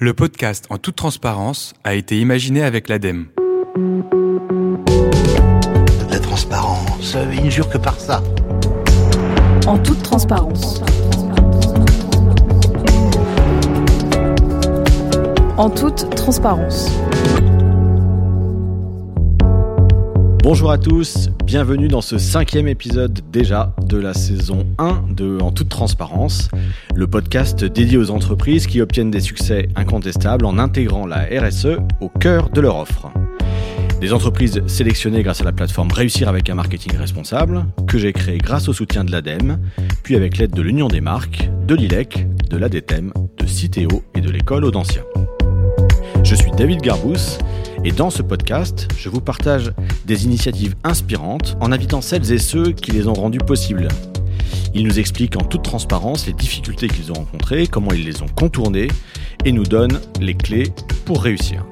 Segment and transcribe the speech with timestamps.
[0.00, 3.26] Le podcast En toute transparence a été imaginé avec l'ADEME.
[3.76, 4.02] De
[6.10, 8.20] la transparence, il ne jure que par ça.
[9.68, 10.82] En toute transparence.
[15.56, 16.90] En toute transparence.
[20.44, 25.52] Bonjour à tous, bienvenue dans ce cinquième épisode déjà de la saison 1 de En
[25.52, 26.50] toute transparence,
[26.94, 32.10] le podcast dédié aux entreprises qui obtiennent des succès incontestables en intégrant la RSE au
[32.10, 33.10] cœur de leur offre.
[34.02, 38.36] Des entreprises sélectionnées grâce à la plateforme Réussir avec un marketing responsable, que j'ai créée
[38.36, 39.58] grâce au soutien de l'ADEME,
[40.02, 44.28] puis avec l'aide de l'Union des marques, de l'ILEC, de l'ADETEM, de Citeo et de
[44.28, 45.04] l'école Audencia.
[46.22, 47.38] Je suis David Garbous
[47.84, 49.72] et dans ce podcast, je vous partage
[50.06, 53.88] des initiatives inspirantes en invitant celles et ceux qui les ont rendues possibles.
[54.74, 58.28] Ils nous expliquent en toute transparence les difficultés qu'ils ont rencontrées, comment ils les ont
[58.28, 58.88] contournées
[59.44, 60.72] et nous donnent les clés
[61.04, 61.64] pour réussir.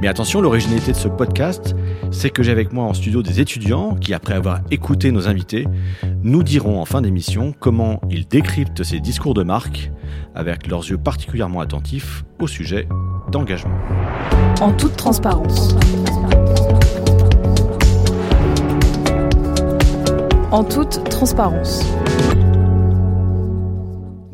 [0.00, 1.74] Mais attention, l'originalité de ce podcast,
[2.10, 5.66] c'est que j'ai avec moi en studio des étudiants qui, après avoir écouté nos invités,
[6.22, 9.90] nous diront en fin d'émission comment ils décryptent ces discours de marque
[10.34, 12.88] avec leurs yeux particulièrement attentifs au sujet
[13.30, 13.78] d'engagement.
[14.60, 15.76] En toute transparence.
[20.50, 21.84] En toute transparence.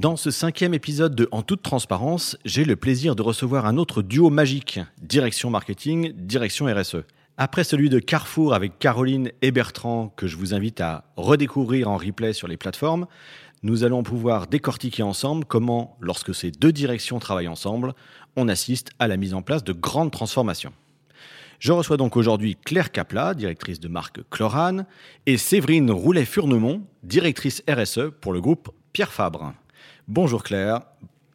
[0.00, 4.00] Dans ce cinquième épisode de En toute transparence, j'ai le plaisir de recevoir un autre
[4.00, 7.04] duo magique, direction marketing, direction RSE.
[7.36, 11.98] Après celui de Carrefour avec Caroline et Bertrand, que je vous invite à redécouvrir en
[11.98, 13.06] replay sur les plateformes,
[13.62, 17.92] nous allons pouvoir décortiquer ensemble comment, lorsque ces deux directions travaillent ensemble,
[18.36, 20.72] on assiste à la mise en place de grandes transformations.
[21.58, 24.86] Je reçois donc aujourd'hui Claire Capla, directrice de marque Chlorane,
[25.26, 29.52] et Séverine Roulet-Furnemont, directrice RSE pour le groupe Pierre Fabre.
[30.12, 30.80] Bonjour Claire.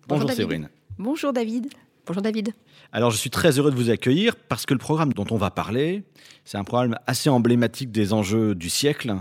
[0.05, 0.67] Bonjour, Séverine.
[0.97, 1.69] Bonjour David.
[2.05, 2.49] Bonjour David.
[2.91, 5.49] Alors je suis très heureux de vous accueillir parce que le programme dont on va
[5.49, 6.03] parler,
[6.43, 9.15] c'est un programme assez emblématique des enjeux du siècle,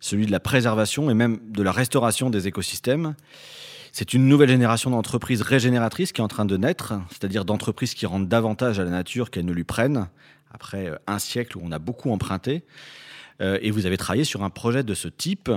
[0.00, 3.14] celui de la préservation et même de la restauration des écosystèmes.
[3.92, 8.04] C'est une nouvelle génération d'entreprises régénératrices qui est en train de naître, c'est-à-dire d'entreprises qui
[8.04, 10.08] rendent davantage à la nature qu'elles ne lui prennent,
[10.52, 12.62] après un siècle où on a beaucoup emprunté.
[13.40, 15.50] Euh, et vous avez travaillé sur un projet de ce type.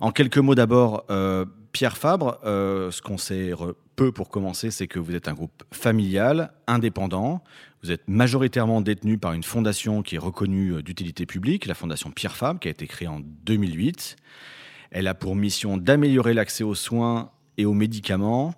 [0.00, 1.44] En quelques mots d'abord, euh,
[1.76, 3.52] Pierre Fabre, euh, ce qu'on sait
[3.96, 7.44] peu pour commencer, c'est que vous êtes un groupe familial, indépendant.
[7.82, 12.34] Vous êtes majoritairement détenu par une fondation qui est reconnue d'utilité publique, la fondation Pierre
[12.34, 14.16] Fabre, qui a été créée en 2008.
[14.90, 18.54] Elle a pour mission d'améliorer l'accès aux soins et aux médicaments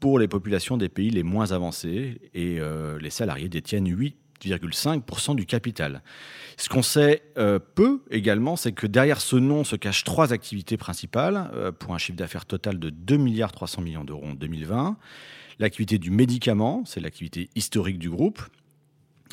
[0.00, 2.58] pour les populations des pays les moins avancés et
[2.98, 3.88] les salariés détiennent
[4.42, 6.02] 8,5% du capital.
[6.56, 10.76] Ce qu'on sait euh, peu également, c'est que derrière ce nom se cachent trois activités
[10.76, 14.96] principales euh, pour un chiffre d'affaires total de 2 milliards 300 millions d'euros en 2020.
[15.58, 18.42] L'activité du médicament, c'est l'activité historique du groupe,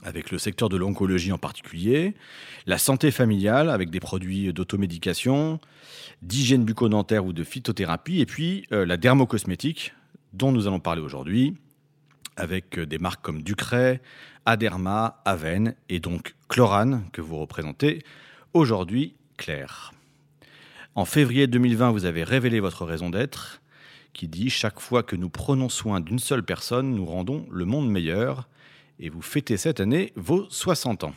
[0.03, 2.13] avec le secteur de l'oncologie en particulier,
[2.65, 5.59] la santé familiale avec des produits d'automédication,
[6.21, 9.93] d'hygiène bucco-dentaire ou de phytothérapie, et puis euh, la dermocosmétique
[10.33, 11.55] dont nous allons parler aujourd'hui,
[12.37, 14.01] avec des marques comme Ducret,
[14.45, 18.03] Aderma, Aven et donc Chlorane que vous représentez
[18.53, 19.93] aujourd'hui, Claire.
[20.95, 23.61] En février 2020, vous avez révélé votre raison d'être
[24.13, 27.89] qui dit Chaque fois que nous prenons soin d'une seule personne, nous rendons le monde
[27.89, 28.47] meilleur.
[28.99, 31.13] Et vous fêtez cette année vos 60 ans.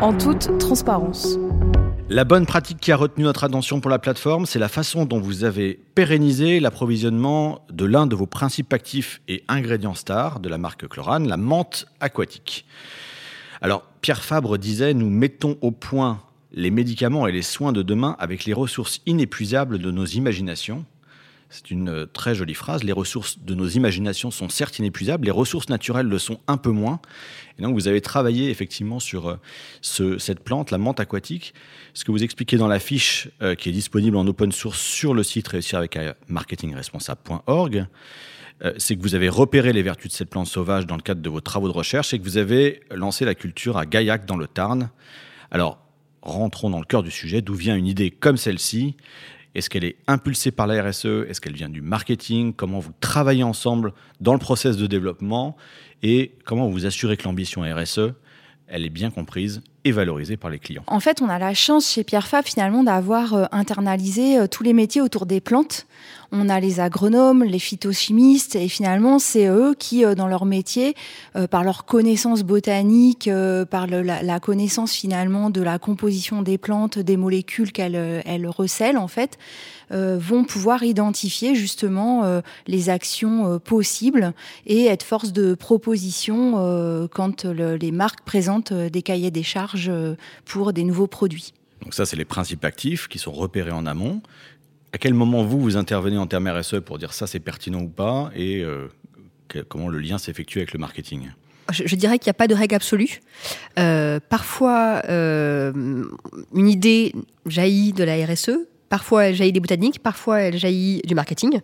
[0.00, 1.38] En toute transparence.
[2.08, 5.18] La bonne pratique qui a retenu notre attention pour la plateforme, c'est la façon dont
[5.18, 10.56] vous avez pérennisé l'approvisionnement de l'un de vos principes actifs et ingrédients stars de la
[10.56, 12.64] marque Chlorane, la menthe aquatique.
[13.60, 16.22] Alors, Pierre Fabre disait Nous mettons au point
[16.52, 20.84] les médicaments et les soins de demain avec les ressources inépuisables de nos imaginations.
[21.48, 22.82] C'est une euh, très jolie phrase.
[22.82, 26.70] Les ressources de nos imaginations sont certes inépuisables, les ressources naturelles le sont un peu
[26.70, 27.00] moins.
[27.58, 29.36] Et donc vous avez travaillé effectivement sur euh,
[29.80, 31.54] ce, cette plante, la menthe aquatique.
[31.94, 35.14] Ce que vous expliquez dans la fiche euh, qui est disponible en open source sur
[35.14, 35.98] le site réussir avec
[36.28, 37.86] marketingresponsable.org,
[38.78, 41.28] c'est que vous avez repéré les vertus de cette plante sauvage dans le cadre de
[41.28, 44.46] vos travaux de recherche et que vous avez lancé la culture à Gaillac dans le
[44.46, 44.88] Tarn.
[45.50, 45.78] Alors,
[46.22, 47.42] rentrons dans le cœur du sujet.
[47.42, 48.96] D'où vient une idée comme celle-ci?
[49.56, 52.52] Est-ce qu'elle est impulsée par la RSE Est-ce qu'elle vient du marketing?
[52.52, 55.56] Comment vous travaillez ensemble dans le process de développement?
[56.02, 58.12] Et comment vous assurez que l'ambition RSE,
[58.68, 60.82] elle est bien comprise et valorisé par les clients.
[60.88, 64.64] En fait, on a la chance chez Pierre Fabre finalement d'avoir euh, internalisé euh, tous
[64.64, 65.86] les métiers autour des plantes.
[66.32, 70.96] On a les agronomes, les phytochimistes, et finalement, c'est eux qui, euh, dans leur métier,
[71.50, 73.30] par leur connaissance botanique,
[73.70, 79.08] par la, connaissance finalement de la composition des plantes, des molécules qu'elles elles recèlent, en
[79.08, 79.38] fait,
[79.90, 84.32] vont pouvoir identifier justement les actions possibles
[84.66, 90.72] et être force de proposition quand les marques présentent des cahiers des charges euh, pour
[90.72, 91.52] des nouveaux produits.
[91.82, 94.22] Donc ça, c'est les principes actifs qui sont repérés en amont.
[94.92, 97.88] À quel moment vous, vous intervenez en termes RSE pour dire ça c'est pertinent ou
[97.88, 98.88] pas et euh,
[99.68, 101.30] comment le lien s'effectue avec le marketing?
[101.70, 103.20] Je, dirais qu'il n'y a pas de règle absolue.
[103.78, 107.12] Euh, parfois, une idée
[107.44, 111.60] jaillit de la RSE, Parfois, elle jaillit des botaniques, parfois, elle jaillit du marketing.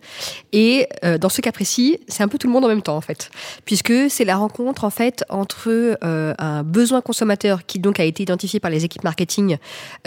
[0.51, 2.97] Et euh, dans ce cas précis, c'est un peu tout le monde en même temps,
[2.97, 3.31] en fait.
[3.65, 5.69] Puisque c'est la rencontre, en fait, entre
[6.03, 9.57] euh, un besoin consommateur qui, donc, a été identifié par les équipes marketing,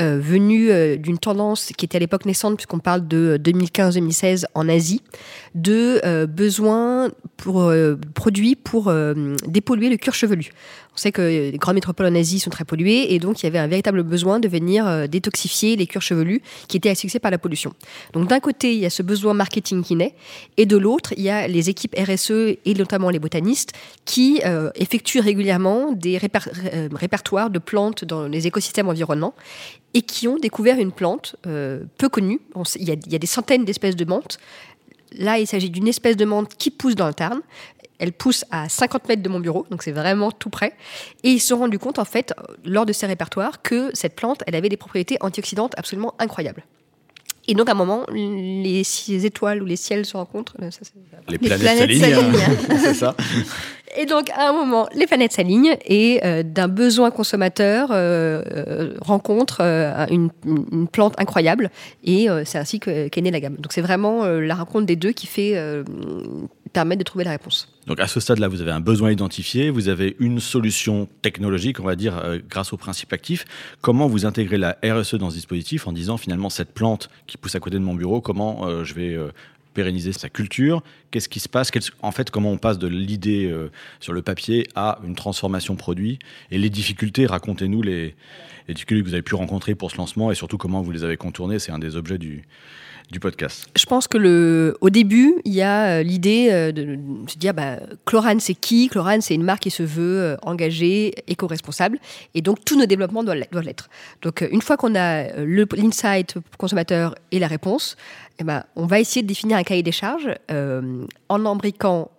[0.00, 5.02] euh, venu d'une tendance qui était à l'époque naissante, puisqu'on parle de 2015-2016 en Asie,
[5.54, 7.72] de besoins pour,
[8.14, 8.92] produits pour
[9.46, 10.50] dépolluer le cuir chevelu.
[10.96, 13.48] On sait que les grandes métropoles en Asie sont très polluées et donc il y
[13.48, 17.38] avait un véritable besoin de venir euh, détoxifier les cuirs chevelus qui étaient par la
[17.38, 17.72] pollution.
[18.12, 20.14] Donc d'un côté, il y a ce besoin marketing qui naît
[20.56, 23.72] et de l'autre, il y a les équipes RSE et notamment les botanistes
[24.04, 29.34] qui euh, effectuent régulièrement des euh, répertoires de plantes dans les écosystèmes environnants
[29.94, 32.40] et qui ont découvert une plante peu connue.
[32.76, 34.38] il, y a, il y a des centaines d'espèces de menthes.
[35.12, 37.40] Là, il s'agit d'une espèce de menthe qui pousse dans le Tarn
[37.98, 40.74] elle pousse à 50 mètres de mon bureau, donc c'est vraiment tout près.
[41.22, 42.34] Et ils se sont rendus compte, en fait,
[42.64, 46.64] lors de ces répertoires, que cette plante, elle avait des propriétés antioxydantes absolument incroyables.
[47.48, 48.84] Et donc, à un moment, les
[49.24, 50.56] étoiles ou les ciels se rencontrent.
[51.28, 52.32] les, planètes, s'alignent.
[52.78, 53.14] c'est ça.
[53.96, 58.94] Et donc, à un moment, les planètes s'alignent et euh, d'un besoin consommateur euh, euh,
[59.00, 59.62] rencontre
[60.10, 60.30] une,
[60.92, 61.70] plante incroyable.
[62.04, 63.56] Et c'est ainsi qu'est née la gamme.
[63.56, 65.54] Donc, c'est vraiment la rencontre des deux qui fait
[66.76, 67.68] permettre de trouver la réponse.
[67.86, 71.84] Donc à ce stade-là, vous avez un besoin identifié, vous avez une solution technologique, on
[71.84, 72.20] va dire,
[72.50, 73.46] grâce au principe actif.
[73.80, 77.54] Comment vous intégrez la RSE dans ce dispositif en disant finalement cette plante qui pousse
[77.54, 79.16] à côté de mon bureau, comment je vais
[79.76, 80.82] pérenniser sa culture?
[81.10, 81.70] Qu'est-ce qui se passe?
[82.02, 83.70] En fait, comment on passe de l'idée euh,
[84.00, 86.18] sur le papier à une transformation produit?
[86.50, 88.16] Et les difficultés, racontez-nous les
[88.68, 91.16] difficultés que vous avez pu rencontrer pour ce lancement et surtout comment vous les avez
[91.16, 91.58] contournées.
[91.58, 92.44] C'est un des objets du,
[93.10, 96.98] du podcast Je pense que le, au début, il y a euh, l'idée euh, de,
[97.28, 98.88] se dire bah, Chlorane, c'est qui?
[98.88, 101.98] Chlorane, c'est une marque qui se veut engagée, éco-responsable.
[102.34, 103.88] Et donc, tous nos développements doivent l'être.
[104.22, 107.96] Donc, une fois qu'on a l'insight consommateur et la réponse,
[108.38, 112.10] eh ben, on va essayer de définir un cahier des charges euh, en embriquant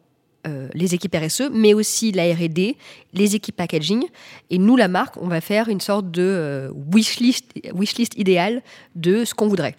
[0.47, 2.77] euh, les équipes RSE, mais aussi la R&D,
[3.13, 4.05] les équipes packaging.
[4.49, 8.61] Et nous, la marque, on va faire une sorte de euh, wishlist, wishlist idéale
[8.95, 9.75] de ce qu'on voudrait.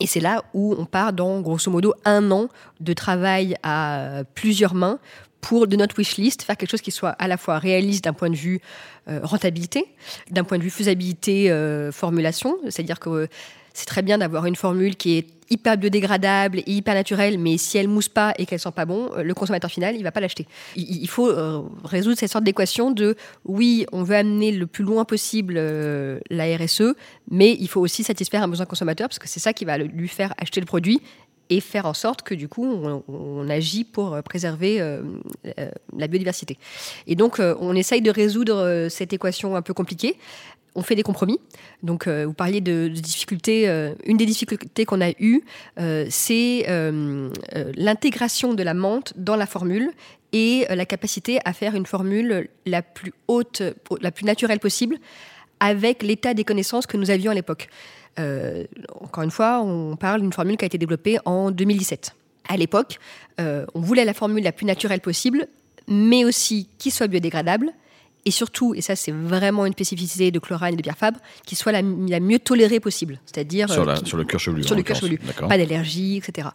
[0.00, 2.48] Et c'est là où on part dans, grosso modo, un an
[2.80, 4.98] de travail à plusieurs mains
[5.40, 8.30] pour, de notre wishlist, faire quelque chose qui soit à la fois réaliste d'un point
[8.30, 8.60] de vue
[9.06, 9.86] rentabilité,
[10.30, 11.54] d'un point de vue faisabilité,
[11.92, 12.56] formulation.
[12.70, 13.28] C'est-à-dire que
[13.74, 17.76] c'est très bien d'avoir une formule qui est hyper biodégradable et hyper naturelle, mais si
[17.76, 20.46] elle mousse pas et qu'elle sent pas bon, le consommateur final, il va pas l'acheter.
[20.76, 25.04] Il, faut euh, résoudre cette sorte d'équation de oui, on veut amener le plus loin
[25.04, 26.94] possible euh, la RSE,
[27.30, 30.08] mais il faut aussi satisfaire un besoin consommateur parce que c'est ça qui va lui
[30.08, 31.02] faire acheter le produit
[31.50, 35.02] et faire en sorte que du coup on, agit pour préserver euh,
[35.94, 36.56] la biodiversité.
[37.06, 40.16] Et donc on essaye de résoudre cette équation un peu compliquée
[40.74, 41.38] on fait des compromis.
[41.82, 43.68] Donc, euh, vous parliez de, difficultés.
[43.68, 45.42] Euh, une des difficultés qu'on a eues,
[45.78, 46.66] euh, c'est
[47.76, 49.90] l'intégration de la menthe dans la formule
[50.32, 53.62] et la capacité à faire une formule la plus haute,
[54.00, 54.96] la plus naturelle possible,
[55.60, 57.68] avec l'état des connaissances que nous avions à l'époque.
[59.00, 62.14] encore une fois, on parle d'une formule qui a été développée en 2017.
[62.48, 62.98] À l'époque,
[63.38, 65.46] on voulait la formule la plus naturelle possible,
[65.86, 67.72] mais aussi qui soit biodégradable,
[68.24, 71.56] et surtout, et ça c'est vraiment une spécificité de Chlorane et de Pierre Fabre, qui
[71.56, 74.64] soit la, mieux tolérée possible, c'est-à-dire sur, euh, sur, le cœur chevelu.
[74.64, 76.48] Sur le cœur chevelu, pas d'allergie, etc.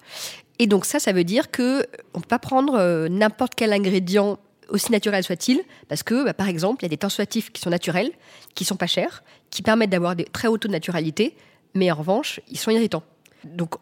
[0.58, 4.40] Et donc ça, ça veut dire que on peut pas prendre euh, n'importe quel ingrédient
[4.70, 7.70] aussi naturel soit-il, parce que bah, par exemple, il y a des tensioactifs qui sont
[7.70, 8.12] naturels,
[8.56, 11.36] qui sont pas chers, qui permettent d'avoir des très hauts taux de naturalité,
[11.76, 13.04] mais en revanche, ils sont irritants.
[13.46, 13.76] Donc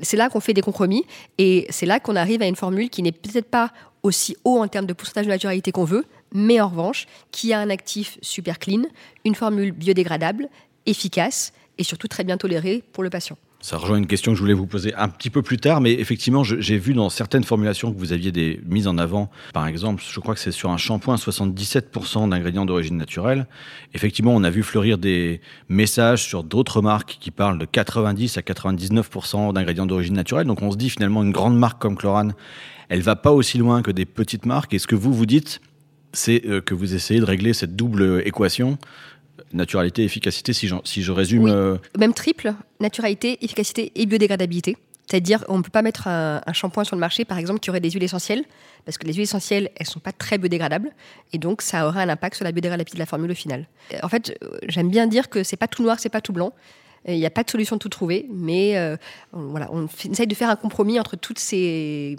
[0.00, 1.04] c'est là qu'on fait des compromis
[1.36, 3.70] et c'est là qu'on arrive à une formule qui n'est peut-être pas
[4.02, 7.60] aussi haut en termes de pourcentage de naturalité qu'on veut, mais en revanche, qui a
[7.60, 8.82] un actif super clean,
[9.24, 10.48] une formule biodégradable,
[10.86, 13.36] efficace et surtout très bien tolérée pour le patient.
[13.62, 15.92] Ça rejoint une question que je voulais vous poser un petit peu plus tard, mais
[15.92, 19.30] effectivement, j'ai vu dans certaines formulations que vous aviez des mises en avant.
[19.54, 23.46] Par exemple, je crois que c'est sur un shampoing 77% d'ingrédients d'origine naturelle.
[23.94, 28.40] Effectivement, on a vu fleurir des messages sur d'autres marques qui parlent de 90 à
[28.40, 30.48] 99% d'ingrédients d'origine naturelle.
[30.48, 32.34] Donc on se dit finalement une grande marque comme Chlorane,
[32.88, 34.74] elle va pas aussi loin que des petites marques.
[34.74, 35.60] Et ce que vous vous dites,
[36.12, 38.78] c'est euh, que vous essayez de régler cette double équation
[39.52, 41.46] naturalité, efficacité, si, si je résume.
[41.46, 44.76] Euh, Même triple, naturalité, efficacité et biodégradabilité.
[45.06, 47.80] C'est-à-dire, on ne peut pas mettre un, shampoing sur le marché, par exemple, qui aurait
[47.80, 48.44] des huiles essentielles,
[48.84, 50.90] parce que les huiles essentielles, elles ne sont pas très biodégradables,
[51.32, 53.66] et donc ça aurait un impact sur la biodégradabilité de la formule au final.
[54.02, 54.38] En fait,
[54.68, 56.52] j'aime bien dire que c'est pas tout noir, c'est pas tout blanc.
[57.06, 58.96] Il n'y a pas de solution de tout trouver, mais euh,
[59.32, 62.16] voilà, on essaye de faire un compromis entre toutes ces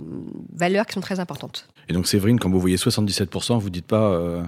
[0.54, 1.70] valeurs qui sont très importantes.
[1.90, 4.44] Et donc, Séverine, quand vous voyez 77%, vous dites pas euh,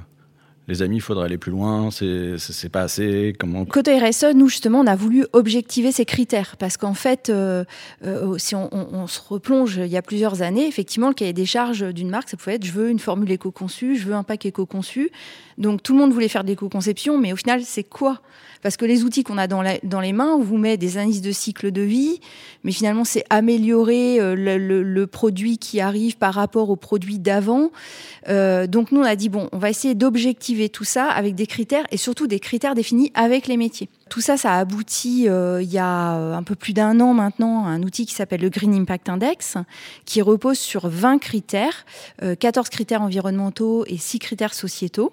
[0.68, 3.36] les amis, il faudrait aller plus loin, c'est pas assez.
[3.40, 7.64] Comment Côté RSE, nous justement, on a voulu objectiver ces critères parce qu'en fait, euh,
[8.04, 11.94] euh, si on, se replonge il y a plusieurs années, effectivement, le cahier des charges
[11.94, 15.12] d'une marque, ça pouvait être je veux une formule éco-conçue, je veux un pack éco-conçu.
[15.60, 18.22] Donc tout le monde voulait faire de l'éco-conception, mais au final, c'est quoi?
[18.66, 21.32] Parce que les outils qu'on a dans, les mains, on vous met des indices de
[21.32, 22.20] cycle de vie,
[22.64, 27.70] mais finalement, c'est améliorer euh, le, produit qui arrive par rapport au produit d'avant.
[28.28, 31.86] donc nous, on a dit bon, on va essayer d'objectiver tout ça avec des critères
[31.92, 33.88] et surtout des critères définis avec les métiers.
[34.08, 37.16] Tout ça, ça a abouti euh, il y a euh, un peu plus d'un an
[37.16, 39.58] maintenant à un outil qui s'appelle le Green Impact Index,
[40.06, 41.86] qui repose sur 20 critères,
[42.40, 45.12] 14 euh, critères environnementaux et 6 critères sociétaux.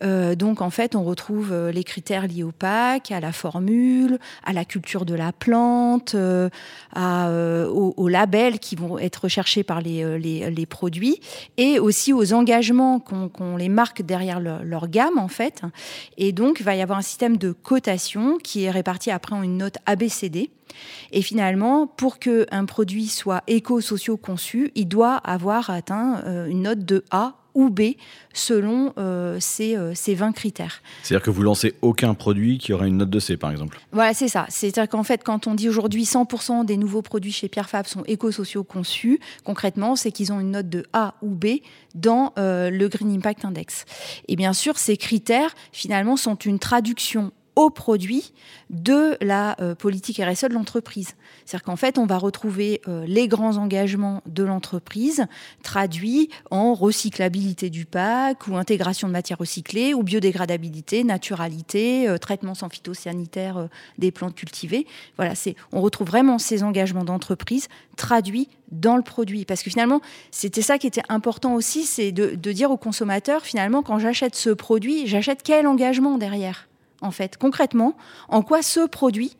[0.00, 4.64] donc en fait, on retrouve les critères liés au PAC, à la formule, à la
[4.64, 11.20] culture de la plante, aux, labels qui vont être recherchés par les, produits,
[11.58, 15.62] et aussi aux engagements qu'ont les marques derrière leur, leur gamme en fait.
[16.16, 19.42] Et donc, il va y avoir un système de cotation qui est répartie après en
[19.42, 20.50] une note ABCD.
[21.12, 26.84] Et finalement, pour qu'un produit soit éco-socio conçu, il doit avoir atteint euh, une note
[26.84, 27.80] de A ou B
[28.32, 30.82] selon euh, ces, 20 euh, critères.
[31.02, 34.14] C'est-à-dire que vous lancez aucun produit qui aurait une note de C, par exemple Voilà,
[34.14, 34.46] c'est ça.
[34.48, 38.04] C'est-à-dire qu'en fait, quand on dit aujourd'hui 100% des nouveaux produits chez Pierre Fabre sont
[38.04, 41.58] éco-sociaux conçus, concrètement, c'est qu'ils ont une note de A ou B
[41.96, 43.84] dans le Green Impact Index.
[44.28, 48.32] Et bien sûr, ces critères, finalement, sont une traduction au produit
[48.70, 51.14] de la euh, politique RSE de l'entreprise.
[51.44, 55.26] C'est-à-dire qu'en fait, on va retrouver euh, les grands engagements de l'entreprise
[55.62, 62.54] traduits en recyclabilité du pack ou intégration de matières recyclées ou biodégradabilité, naturalité, euh, traitement
[62.54, 64.86] sans phytosanitaire des plantes cultivées.
[65.16, 69.44] Voilà, c'est on retrouve vraiment ces engagements d'entreprise traduits dans le produit.
[69.44, 70.00] Parce que finalement,
[70.30, 74.34] c'était ça qui était important aussi, c'est de, de dire au consommateur, finalement, quand j'achète
[74.34, 76.69] ce produit, j'achète quel engagement derrière?
[77.00, 77.96] En fait, concrètement,
[78.28, 79.36] en quoi ce produit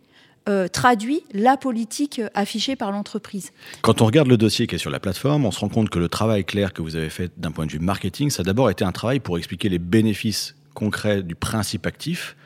[0.49, 3.53] euh, traduit la politique affichée par l'entreprise.
[3.83, 5.99] Quand on regarde le dossier qui est sur la plateforme, on se rend compte que
[5.99, 8.71] le travail clair que vous avez fait d'un point de vue marketing, ça a d'abord
[8.71, 12.37] été un travail pour expliquer les bénéfices concrets du principe actif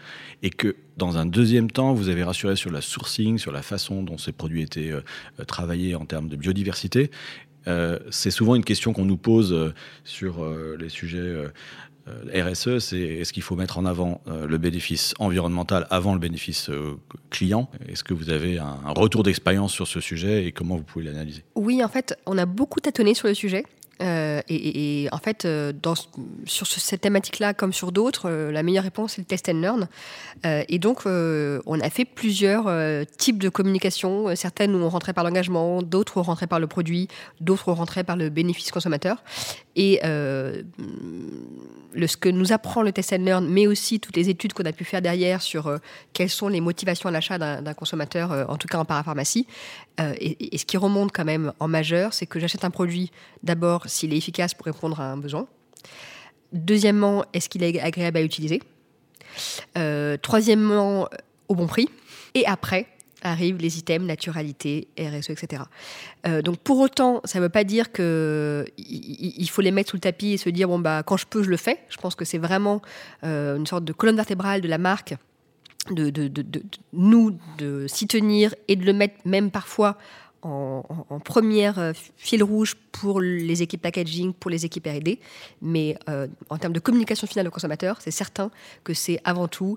[0.42, 4.02] et que dans un deuxième temps, vous avez rassuré sur la sourcing, sur la façon
[4.02, 5.00] dont ces produits étaient euh,
[5.38, 7.12] euh, travaillés en termes de biodiversité.
[8.10, 9.72] c'est souvent une question qu'on nous pose
[10.04, 10.44] sur
[10.78, 11.48] les sujets euh,
[12.06, 16.68] RSE, c'est est-ce qu'il faut mettre en avant euh, le bénéfice environnemental avant le bénéfice
[16.68, 16.98] euh,
[17.30, 17.70] client?
[17.88, 21.44] Est-ce que vous avez un, retour d'expérience sur ce sujet et comment vous pouvez l'analyser?
[21.54, 23.64] Oui, en fait, on a beaucoup tâtonné sur le sujet.
[24.00, 25.48] et, en fait,
[26.44, 29.88] sur cette thématique-là, comme sur d'autres, la meilleure réponse, c'est le test and learn.
[30.44, 32.66] et donc, on a fait plusieurs
[33.16, 34.34] types de communication.
[34.36, 37.08] Certaines où on rentrait par l'engagement, d'autres où on rentrait par le produit,
[37.40, 39.22] d'autres où on rentrait par le bénéfice consommateur.
[39.76, 40.00] Et
[41.94, 44.64] le, ce que nous apprend le test and learn, mais aussi toutes les études qu'on
[44.64, 45.78] a pu faire derrière sur euh,
[46.12, 49.46] quelles sont les motivations à l'achat d'un consommateur, euh, en tout cas en parapharmacie.
[50.00, 53.10] Euh, et, ce qui remonte quand même en majeur, c'est que j'achète un produit
[53.42, 55.46] d'abord s'il est efficace pour répondre à un besoin.
[56.52, 58.62] Deuxièmement, est-ce qu'il est agréable à utiliser?
[60.22, 61.08] Troisièmement,
[61.48, 61.88] au bon prix.
[62.34, 62.86] Et après,
[63.24, 65.64] arrivent les items naturalité, RSE, etc.
[66.26, 69.96] Euh, donc pour autant, ça ne veut pas dire qu'il il faut les mettre sous
[69.96, 71.80] le tapis et se dire bon bah quand je peux, je le fais.
[71.88, 72.82] Je pense que c'est vraiment
[73.24, 75.16] euh, une sorte de colonne vertébrale de la marque.
[75.90, 76.10] De,
[76.94, 79.98] nous de s'y tenir et de le mettre même parfois
[80.40, 80.82] en,
[81.22, 85.20] première euh, fil rouge pour les équipes packaging, pour les équipes R&D,
[85.60, 85.98] mais
[86.48, 88.50] en termes de communication finale au consommateur, c'est certain
[88.82, 89.76] que c'est avant tout,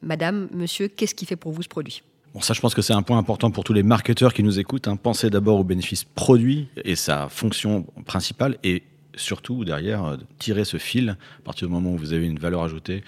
[0.00, 2.02] Madame, Monsieur, qu'est-ce qui fait pour vous ce produit?
[2.40, 4.88] Ça, je pense que c'est un point important pour tous les marketeurs qui nous écoutent.
[4.88, 4.96] Hein.
[4.96, 8.82] Pensez d'abord au bénéfice produit et sa fonction principale, et
[9.14, 13.02] surtout derrière tirer ce fil à partir du moment où vous avez une valeur ajoutée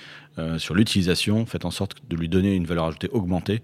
[0.56, 3.62] sur l'utilisation, faites en sorte de lui donner une valeur ajoutée augmentée.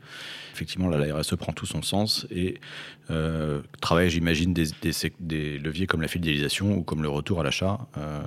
[0.52, 2.60] Effectivement, là, la RSE prend tout son sens et
[3.80, 7.80] travaille, j'imagine, des, leviers comme la fidélisation ou comme le retour à l'achat.
[7.98, 8.20] Euh,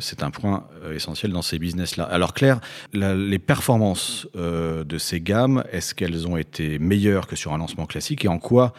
[0.00, 2.04] c'est un point euh, essentiel dans ces business-là.
[2.04, 2.60] Alors Claire,
[2.92, 7.86] les performances euh, de ces gammes, est-ce qu'elles ont été meilleures que sur un lancement
[7.86, 8.72] classique et en quoi,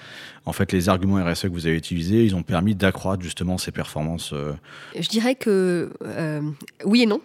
[0.46, 3.72] en fait, les arguments RSE que vous avez utilisés, ils ont permis d'accroître justement ces
[3.72, 4.34] performances
[4.98, 5.92] Je dirais que
[6.86, 7.22] oui et non.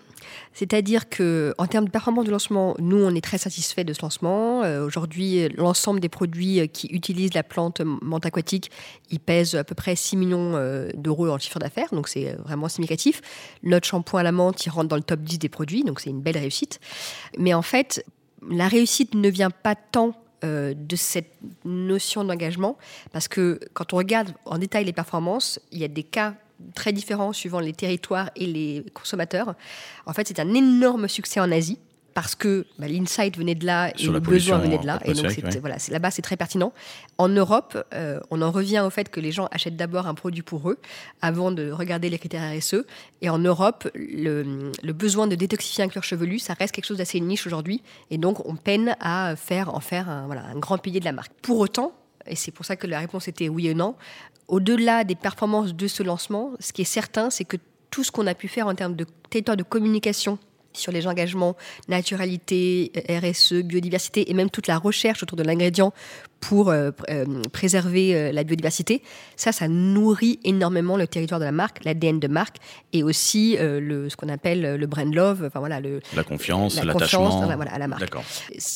[0.52, 4.02] C'est-à-dire que en termes de performance du lancement, nous, on est très satisfait de ce
[4.02, 4.62] lancement.
[4.62, 8.70] Euh, aujourd'hui, l'ensemble des produits euh, qui utilisent la plante menthe aquatique,
[9.10, 12.68] ils pèsent à peu près 6 millions euh, d'euros en chiffre d'affaires, donc c'est vraiment
[12.68, 13.20] significatif.
[13.62, 16.10] Notre shampoing à la menthe, il rentre dans le top 10 des produits, donc c'est
[16.10, 16.80] une belle réussite.
[17.38, 18.04] Mais en fait,
[18.48, 22.76] la réussite ne vient pas tant de cette notion d'engagement,
[23.12, 26.34] parce que quand on regarde en détail les performances, il y a des cas
[26.74, 29.54] très différents suivant les territoires et les consommateurs.
[30.06, 31.78] En fait, c'est un énorme succès en Asie
[32.12, 35.00] parce que bah, l'insight venait de là et le besoin venait de là.
[35.04, 35.26] Et donc,
[35.60, 36.72] voilà, là-bas, c'est très pertinent.
[37.18, 40.42] En Europe, euh, on en revient au fait que les gens achètent d'abord un produit
[40.42, 40.78] pour eux
[41.20, 42.84] avant de regarder les critères RSE.
[43.20, 47.20] Et en Europe, le, besoin de détoxifier un cuir chevelu, ça reste quelque chose d'assez
[47.20, 47.82] niche aujourd'hui.
[48.10, 51.12] Et donc, on peine à faire, en faire un, voilà, un grand pilier de la
[51.12, 51.32] marque.
[51.42, 51.92] Pour autant,
[52.26, 53.96] et c'est pour ça que la réponse était oui et non,
[54.48, 57.56] au-delà des performances de ce lancement, ce qui est certain, c'est que
[57.90, 60.38] tout ce qu'on a pu faire en termes de territoire de communication
[60.72, 61.56] sur les engagements
[61.88, 65.92] naturalité, RSE, biodiversité et même toute la recherche autour de l'ingrédient
[66.40, 69.02] pour euh, euh, préserver euh, la biodiversité,
[69.36, 72.56] ça, ça nourrit énormément le territoire de la marque, l'ADN de marque
[72.92, 77.46] et aussi le, ce qu'on appelle le brand love, enfin voilà, le, la confiance, l'attachement
[77.54, 78.10] voilà, à la marque.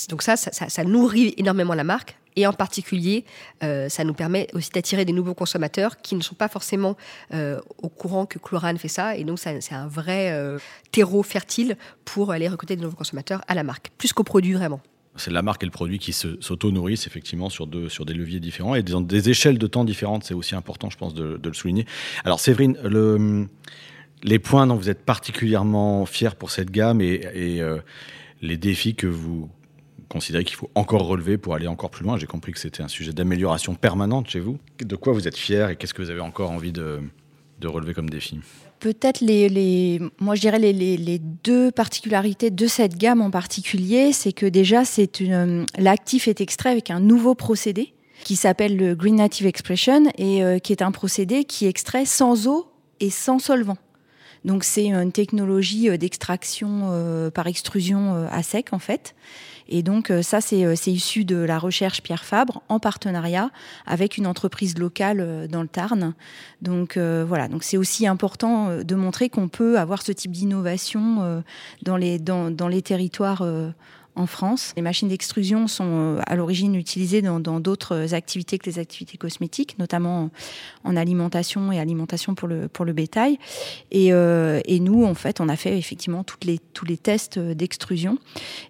[0.08, 3.24] Donc ça ça, ça, ça nourrit énormément la marque et en particulier,
[3.62, 6.96] euh, ça nous permet aussi d'attirer des nouveaux consommateurs qui ne sont pas forcément
[7.32, 9.16] euh, au courant que Chlorane fait ça.
[9.16, 10.58] Et donc, c'est un vrai euh,
[10.92, 14.80] terreau fertile pour aller recruter de nouveaux consommateurs à la marque, plus qu'au produit vraiment.
[15.18, 18.92] C'est la marque et le produit qui s'auto-nourrissent effectivement sur, des leviers différents et des,
[19.00, 20.24] des échelles de temps différentes.
[20.24, 21.86] C'est aussi important, je pense, de, le souligner.
[22.26, 23.48] Alors, Séverine, le,
[24.22, 27.62] les points dont vous êtes particulièrement fiers pour cette gamme et
[28.42, 29.48] les défis que vous
[30.08, 32.88] considérez qu'il faut encore relever pour aller encore plus loin J'ai compris que c'était un
[32.88, 34.58] sujet d'amélioration permanente chez vous.
[34.78, 37.00] De quoi vous êtes fier et qu'est-ce que vous avez encore envie de,
[37.64, 38.40] relever comme défi
[38.78, 44.32] Peut-être les, moi je dirais les, les, deux particularités de cette gamme en particulier, c'est
[44.32, 47.94] que déjà c'est une l'actif est extrait avec un nouveau procédé
[48.24, 52.46] qui s'appelle le Green Native Expression et euh, qui est un procédé qui extrait sans
[52.46, 52.70] eau
[53.00, 53.78] et sans solvant.
[54.44, 59.14] Donc c'est une technologie euh, d'extraction euh, par extrusion à sec en fait
[59.68, 63.50] et donc euh, ça, euh, c'est issu de la recherche Pierre Fabre en partenariat
[63.86, 66.14] avec une entreprise locale euh, dans le Tarn.
[66.62, 71.42] Donc voilà, donc c'est aussi important de montrer qu'on peut avoir ce type d'innovation
[71.82, 73.44] dans les, dans, dans les territoires
[74.16, 74.72] en France.
[74.76, 79.78] Les machines d'extrusion sont euh, à l'origine utilisées dans d'autres activités que les activités cosmétiques,
[79.78, 80.30] notamment
[80.84, 83.38] en alimentation et alimentation pour le, pour le bétail.
[83.90, 88.18] Et, euh, nous, en fait, on a fait effectivement les, tous les tests d'extrusion.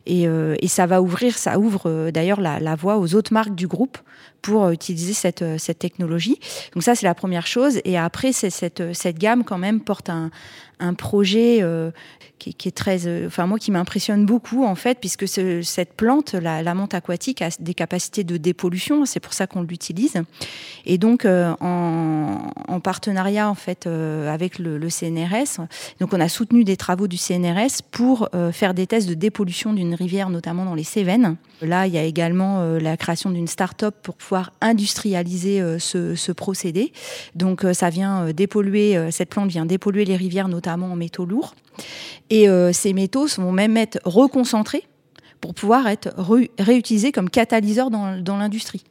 [0.07, 3.97] Et, euh, ça va ouvrir, ça ouvre d'ailleurs la voie aux autres marques du groupe
[4.43, 6.39] pour utiliser cette, cette technologie.
[6.75, 7.81] Donc ça, c'est la première chose.
[7.85, 10.31] Et après, cette, cette gamme quand même porte un,
[10.79, 11.91] un projet euh,
[12.39, 16.35] qui, est très, euh, enfin moi qui m'impressionne beaucoup en fait, puisque ce, cette plante,
[16.35, 20.23] la, la, menthe aquatique, a des capacités de dépollution, c'est pour ça qu'on l'utilise.
[20.85, 25.67] Et donc euh, en, en, partenariat en fait avec le, le, CNRS,
[26.01, 29.95] donc on a soutenu des travaux du CNRS pour faire des tests de dépollution d'une
[29.95, 31.37] rivière, notamment dans les Cévennes.
[31.63, 36.93] Là, il y a également la création d'une start-up pour pouvoir industrialiser ce, ce, procédé.
[37.35, 41.55] Donc ça vient dépolluer, cette plante vient dépolluer les rivières, notamment en métaux lourds.
[42.31, 44.85] Et euh, ces métaux vont même être reconcentrés
[45.41, 46.13] pour pouvoir être
[46.59, 48.83] réutilisés comme catalyseurs dans, l'industrie.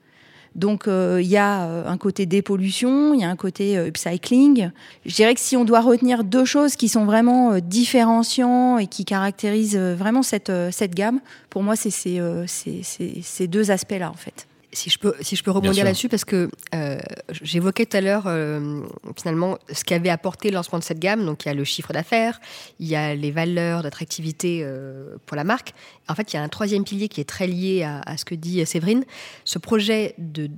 [0.54, 4.72] Donc euh, il y a euh, un côté dépollution, il y a un côté upcycling.
[5.06, 9.04] Je dirais que si on doit retenir deux choses qui sont vraiment différenciants et qui
[9.04, 11.20] caractérisent vraiment cette, cette gamme,
[11.50, 15.52] pour moi c'est ces, ces deux aspects-là en fait si je peux, si je peux
[15.52, 16.98] rebondir là-dessus, parce que euh,
[17.30, 18.82] j'évoquais tout à l'heure euh,
[19.18, 21.26] finalement ce qu'avait apporté le lancement de cette gamme.
[21.26, 22.40] Donc il y a le chiffre d'affaires,
[22.80, 25.74] il y a les valeurs d'attractivité euh, pour la marque.
[26.08, 28.36] En fait, il y a un troisième pilier qui est très lié à, ce que
[28.36, 29.06] dit Séverine.
[29.44, 30.50] Ce projet de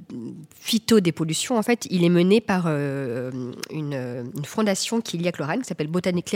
[0.59, 5.61] phytodépollution, en fait, il est mené par une, une, fondation qui est liée à Chlorane,
[5.61, 6.35] qui s'appelle Botanic,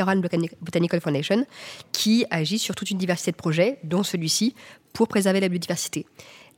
[0.62, 1.46] Botanical Foundation,
[1.91, 4.56] qui agit sur toute une diversité de projets, dont celui-ci,
[4.94, 6.06] pour préserver la biodiversité.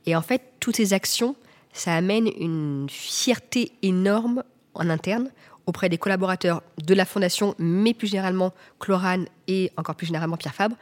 [0.06, 1.36] Et en fait, toutes ces actions,
[1.72, 4.42] ça amène une fierté énorme
[4.74, 5.30] en interne
[5.66, 10.54] auprès des collaborateurs de la Fondation, mais plus généralement Chlorane et encore plus généralement Pierre
[10.54, 10.76] Fabre.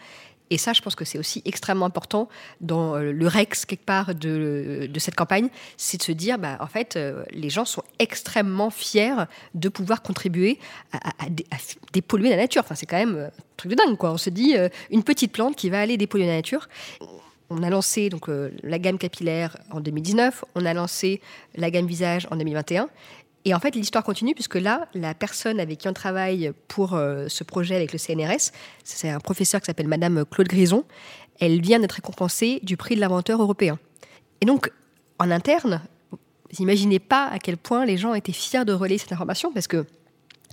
[0.51, 2.29] Et ça, je pense que c'est aussi extrêmement important
[2.61, 6.67] dans euh, le Rex, quelque part, de, cette campagne, c'est de se dire, bah, en
[6.67, 9.15] fait, euh, les gens sont extrêmement fiers
[9.55, 10.59] de pouvoir contribuer
[10.93, 10.99] à,
[11.95, 12.61] dépolluer la nature.
[12.63, 14.11] Enfin, c'est quand même un truc de dingue, quoi.
[14.13, 14.55] On se dit,
[14.91, 16.69] une petite plante qui va aller dépolluer la nature
[17.53, 18.29] on a lancé donc
[18.63, 21.21] la gamme capillaire en 2019, on a lancé
[21.55, 22.89] la gamme visage en 2021.
[23.45, 27.27] Et en fait, l'histoire continue puisque là, la personne avec qui on travaille pour euh,
[27.29, 28.53] ce projet avec le CNRS,
[28.85, 30.85] c'est un professeur qui s'appelle Madame Claude Grison.
[31.41, 33.79] Elle vient d'être récompensée du prix de l'inventeur européen.
[34.41, 34.71] Et donc,
[35.19, 36.19] en interne, vous
[36.61, 39.87] n'imaginez pas à quel point les gens étaient fiers de relayer cette information parce que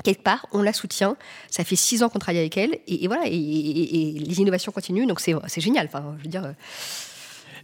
[0.03, 1.15] quelque part, on la soutient.
[1.49, 5.19] Ça fait six ans qu'on travaille avec elle et, voilà, et, les innovations continuent, donc
[5.19, 5.87] c'est génial.
[5.87, 6.45] Enfin, je veux dire.
[6.45, 6.53] Euh,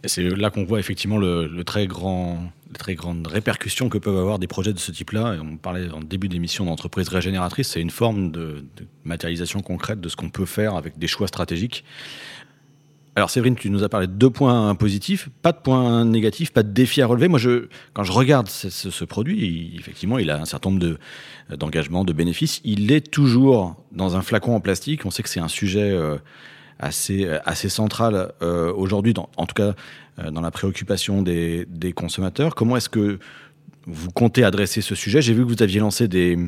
[0.04, 4.38] c'est là qu'on voit effectivement le, très grand, les très grandes répercussions que peuvent avoir
[4.38, 5.36] des projets de ce type-là.
[5.42, 8.64] On parlait en début d'émission d'entreprise régénératrice, c'est une forme de,
[9.04, 11.84] matérialisation concrète de ce qu'on peut faire avec des choix stratégiques.
[13.16, 16.62] Alors Séverine, tu nous as parlé de deux points positifs, pas de points négatifs, pas
[16.62, 17.28] de défis à relever.
[17.28, 17.40] Moi,
[17.94, 20.98] quand je regarde ce, produit, effectivement, il a un certain nombre
[21.48, 22.60] d'engagements, de, bénéfices.
[22.62, 25.06] Il est toujours dans un flacon en plastique.
[25.06, 26.18] On sait que c'est un sujet euh,
[26.78, 29.74] assez, assez central euh, aujourd'hui, en tout cas
[30.18, 32.54] euh, dans la préoccupation des, consommateurs.
[32.54, 33.18] Comment est-ce que
[33.86, 35.22] vous comptez adresser ce sujet?
[35.22, 36.38] J'ai vu que vous aviez lancé des,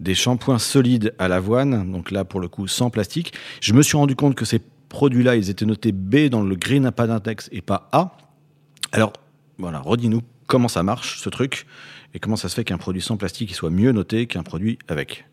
[0.00, 3.32] des shampoings solides à l'avoine, donc là pour le coup sans plastique.
[3.62, 4.60] Je me suis rendu compte que ces
[4.94, 8.16] produits-là, ils étaient notés B dans le Green Impact Index et pas A.
[8.92, 9.12] Alors
[9.58, 11.66] voilà, redis-nous comment ça marche ce truc
[12.14, 15.26] et comment ça se fait qu'un produit sans plastique soit mieux noté qu'un produit avec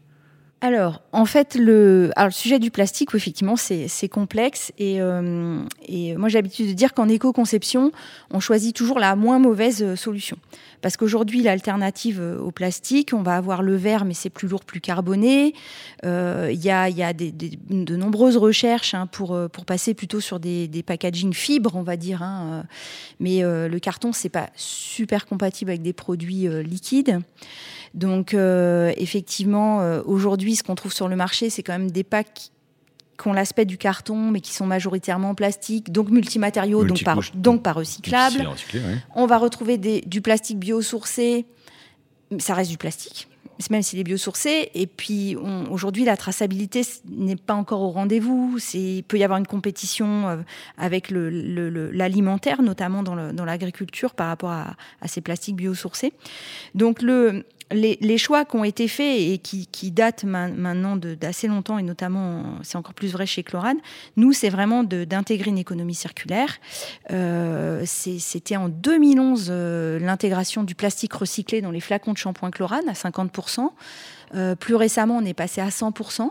[0.64, 4.72] alors, en fait, le, alors, le sujet du plastique, effectivement, c'est complexe.
[4.78, 7.92] Et, euh, et moi, j'ai l'habitude de dire qu'en éco-conception,
[8.30, 10.38] on choisit toujours la moins mauvaise euh, solution.
[10.82, 14.66] Parce qu'aujourd'hui, l'alternative euh, au plastique, on va avoir le verre, mais c'est plus lourd,
[14.66, 15.54] plus carboné.
[16.04, 20.40] Il y a, y a des, de nombreuses recherches hein, pour, pour passer plutôt sur
[20.40, 22.24] des, des packaging fibres, on va dire.
[22.24, 22.66] Hein,
[23.20, 27.22] mais le carton, c'est pas super compatible avec des produits liquides.
[27.94, 32.04] Donc euh, effectivement, euh, aujourd'hui, ce qu'on trouve sur le marché, c'est quand même des
[32.04, 32.52] packs
[33.22, 37.20] qui ont l'aspect du carton, mais qui sont majoritairement en plastique, donc multimatériaux, donc, par,
[37.36, 38.50] donc pas recyclables.
[39.16, 41.46] On va retrouver du plastique biosourcé,
[42.40, 43.28] ça reste du plastique
[43.70, 44.72] même s'il est biosourcé.
[44.74, 45.36] Et puis
[45.70, 48.58] aujourd'hui, la traçabilité n'est pas encore au rendez-vous.
[48.74, 50.38] Il peut y avoir une compétition euh,
[50.78, 56.14] avec l'alimentaire, notamment dans l'agriculture, par rapport à, à, ces plastiques biosourcés.
[56.74, 61.84] Donc le, les, choix qui ont été faits et qui, datent maintenant d'assez longtemps, et
[61.84, 63.80] notamment, c'est encore plus vrai chez Chlorane,
[64.18, 66.58] nous, c'est vraiment d'intégrer une économie circulaire.
[67.12, 72.88] Euh, c'était en 2011 euh, l'intégration du plastique recyclé dans les flacons de shampoing Chlorane
[72.88, 73.70] à 50%.
[74.36, 76.30] Euh, plus récemment, on est passé à 100%,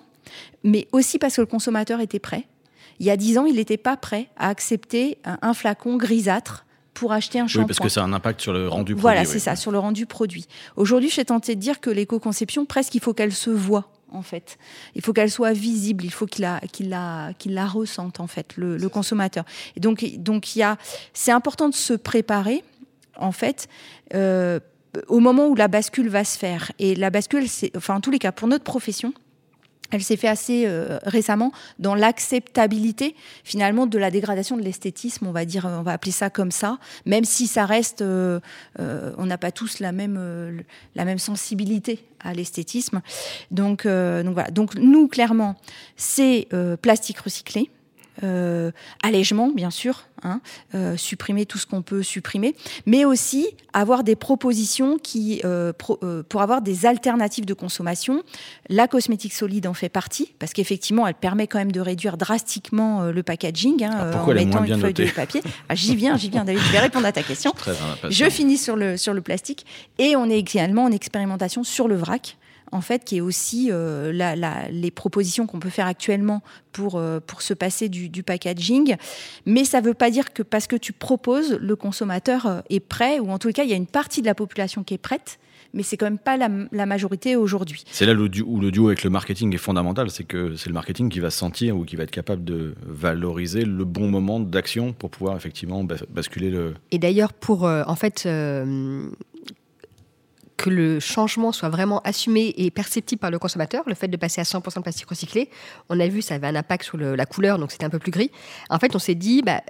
[0.64, 2.46] mais aussi parce que le consommateur était prêt.
[2.98, 7.12] Il y a 10 ans, il n'était pas prêt à accepter un flacon grisâtre pour
[7.12, 7.64] acheter un shampoing.
[7.64, 9.00] Oui, parce que ça a un impact sur le rendu produit.
[9.00, 10.46] Voilà, c'est ça, sur le rendu produit.
[10.76, 14.22] Aujourd'hui, je suis tentée de dire que l'éco-conception, presque, il faut qu'elle se voit en
[14.22, 14.58] fait.
[14.94, 18.26] Il faut qu'elle soit visible, il faut qu'il la, qu'il la, qu'il la ressente, en
[18.26, 19.44] fait, le, consommateur.
[19.76, 20.76] Et donc, donc il y a,
[21.12, 22.64] c'est important de se préparer,
[23.16, 23.68] en fait,
[24.14, 24.58] euh,
[25.08, 26.72] au moment où la bascule va se faire.
[26.78, 29.12] Et la bascule, c'est, enfin, en tous les cas, pour notre profession,
[29.90, 35.32] elle s'est fait assez euh, récemment dans l'acceptabilité finalement de la dégradation de l'esthétisme, on
[35.32, 38.40] va dire, on va appeler ça comme ça, même si ça reste, euh,
[38.78, 40.62] euh, on n'a pas tous la même
[40.94, 43.00] la même sensibilité à l'esthétisme.
[43.50, 44.50] Donc donc voilà.
[44.50, 45.56] Donc nous clairement,
[45.96, 46.48] c'est
[46.82, 47.70] plastique recyclé.
[48.22, 48.70] Euh,
[49.02, 50.40] allègement, bien sûr, hein,
[50.74, 52.54] euh, supprimer tout ce qu'on peut supprimer,
[52.86, 55.72] mais aussi avoir des propositions qui, euh,
[56.28, 58.22] pour avoir des alternatives de consommation.
[58.68, 63.04] La cosmétique solide en fait partie, parce qu'effectivement, elle permet quand même de réduire drastiquement
[63.04, 65.42] le packaging hein, en mettant une feuille de papier.
[65.68, 67.52] Ah, j'y viens, j'y viens, David, je vais répondre à ta question.
[68.08, 69.64] Je finis sur le, sur le plastique.
[69.98, 72.36] Et on est également en expérimentation sur le vrac
[72.72, 74.12] en fait, qui est aussi euh,
[74.70, 78.96] les propositions qu'on peut faire actuellement pour, euh, pour se passer du, packaging.
[79.46, 82.80] Mais ça ne veut pas dire que parce que tu proposes, le consommateur euh, est
[82.80, 84.98] prêt, ou en tout cas, il y a une partie de la population qui est
[84.98, 85.38] prête
[85.72, 87.84] mais c'est quand même pas la, majorité aujourd'hui.
[87.92, 91.08] C'est là où le duo avec le marketing est fondamental, c'est que c'est le marketing
[91.08, 95.10] qui va sentir ou qui va être capable de valoriser le bon moment d'action pour
[95.10, 96.74] pouvoir effectivement basculer le.
[96.90, 98.26] Et d'ailleurs, pour en fait
[100.60, 104.42] que le changement soit vraiment assumé et perceptible par le consommateur, le fait de passer
[104.42, 105.48] à 100% de plastique recyclé,
[105.88, 108.10] on a vu ça avait un impact sur la couleur, donc c'était un peu plus
[108.10, 108.30] gris.
[108.68, 109.62] En fait, on s'est dit, bah,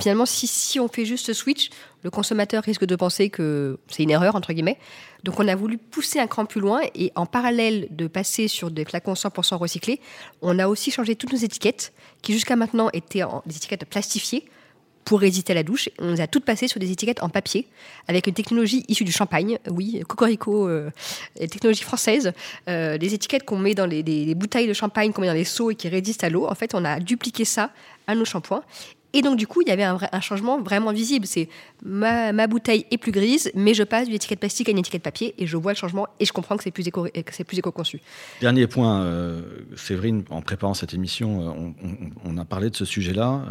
[0.00, 1.70] finalement, si, on fait juste ce switch,
[2.04, 4.78] le consommateur risque de penser que c'est une erreur, entre guillemets.
[5.24, 8.70] Donc on a voulu pousser un cran plus loin et en parallèle de passer sur
[8.70, 10.00] des flacons 100% recyclés,
[10.40, 11.92] on a aussi changé toutes nos étiquettes,
[12.22, 14.44] qui jusqu'à maintenant étaient en, des étiquettes plastifiées,
[15.06, 15.88] pour résister à la douche.
[16.00, 17.66] On les a toutes passées sur des étiquettes en papier,
[18.08, 20.90] avec une technologie issue du champagne, oui, Cocorico, euh,
[21.38, 22.32] technologie française.
[22.68, 25.70] Euh, des étiquettes qu'on met dans les, bouteilles de champagne, qu'on met dans les seaux
[25.70, 26.46] et qui résistent à l'eau.
[26.46, 27.70] En fait, on a dupliqué ça
[28.08, 28.64] à nos shampoings.
[29.12, 31.24] Et donc, du coup, il y avait un, changement vraiment visible.
[31.24, 31.48] C'est
[31.84, 35.34] ma, bouteille est plus grise, mais je passe d'une étiquette plastique à une étiquette papier
[35.38, 38.00] et je vois le changement et je comprends que c'est plus, éco, c'est plus éco-conçu.
[38.40, 39.40] Dernier point, euh,
[39.76, 41.84] Séverine, en préparant cette émission, euh,
[42.24, 43.42] on, a parlé de ce sujet-là.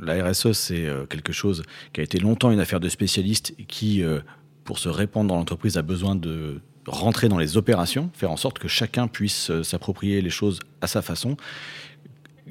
[0.00, 4.02] La RSE, c'est euh, quelque chose qui a été longtemps une affaire de spécialistes qui,
[4.02, 4.20] euh,
[4.64, 8.58] pour se répandre dans l'entreprise, a besoin de rentrer dans les opérations, faire en sorte
[8.58, 11.36] que chacun puisse euh, s'approprier les choses à sa façon.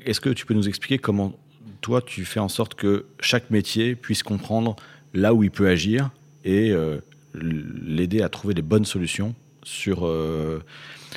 [0.05, 1.33] Est-ce que tu peux nous expliquer comment
[1.81, 4.75] toi tu fais en sorte que chaque métier puisse comprendre
[5.13, 6.11] là où il peut agir
[6.45, 6.73] et
[7.33, 10.09] l'aider à trouver les bonnes solutions sur,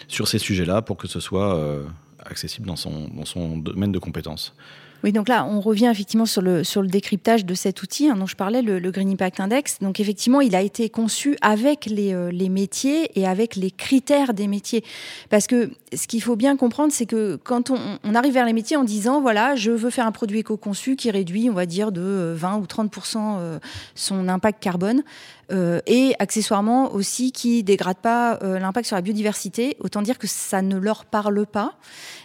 [0.09, 1.85] sur ces sujets-là pour que ce soit
[2.19, 4.55] accessible dans son, dans son domaine de compétences?
[5.05, 8.17] Oui, donc là, on revient effectivement sur le, sur le décryptage de cet outil hein,
[8.17, 9.81] dont je parlais, le, le, Green Impact Index.
[9.83, 14.33] Donc effectivement, il a été conçu avec les, euh, les métiers et avec les critères
[14.33, 14.83] des métiers.
[15.29, 18.79] Parce que ce qu'il faut bien comprendre, c'est que quand on, arrive vers les métiers
[18.79, 22.33] en disant, voilà, je veux faire un produit éco-conçu qui réduit, on va dire, de
[22.35, 23.59] 20 ou 30%
[23.95, 25.03] son impact carbone,
[25.53, 29.77] euh, et accessoirement aussi qui dégrade pas euh, l'impact sur la biodiversité.
[29.81, 31.75] Autant dire que ça ne leur parle pas.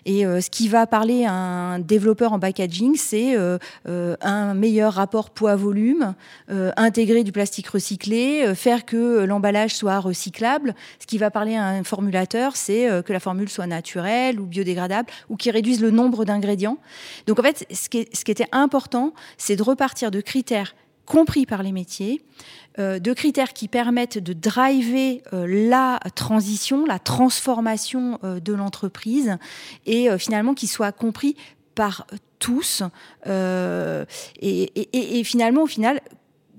[0.05, 2.39] Et euh, ce qui va parler à un développeur en
[2.95, 6.13] c'est euh, euh, un meilleur rapport poids-volume,
[6.49, 10.75] intégrer du plastique recyclé, faire que l'emballage soit recyclable.
[10.99, 15.09] Ce qui va parler à un formulateur, c'est que la formule soit naturelle ou biodégradable
[15.29, 16.77] ou qui réduise le nombre d'ingrédients.
[17.27, 20.73] Donc en fait, ce qui, était important, c'est de repartir de critères
[21.09, 22.21] compris par les métiers,
[22.77, 29.37] euh, de critères qui permettent de driver euh, la transition, la transformation euh, de l'entreprise
[29.87, 31.35] et finalement qui soient compris
[31.73, 32.05] par
[32.39, 32.83] tous
[34.41, 35.99] et, et, finalement au final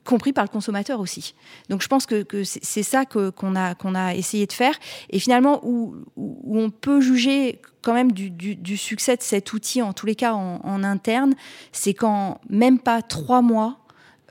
[0.05, 1.35] compris par le consommateur aussi.
[1.69, 4.75] Donc je pense que, c'est ça qu'on a, qu'on a essayé de faire.
[5.11, 10.07] Et finalement, où, on peut juger quand même du, succès de cet outil, en tous
[10.07, 11.35] les cas en, interne,
[11.73, 13.79] c'est quand même pas trois mois,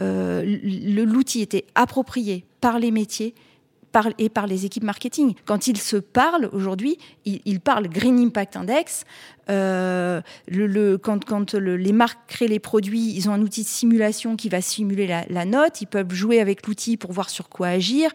[0.01, 3.35] euh, l'outil était approprié par les métiers
[4.17, 5.33] et par les équipes marketing.
[5.45, 9.03] Quand ils se parlent aujourd'hui, ils, parlent Green Impact Index.
[9.49, 10.21] Euh,
[11.01, 14.49] quand quand le, les marques créent les produits, ils ont un outil de simulation qui
[14.49, 15.81] va simuler la, note.
[15.81, 18.11] Ils peuvent jouer avec l'outil pour voir sur quoi agir.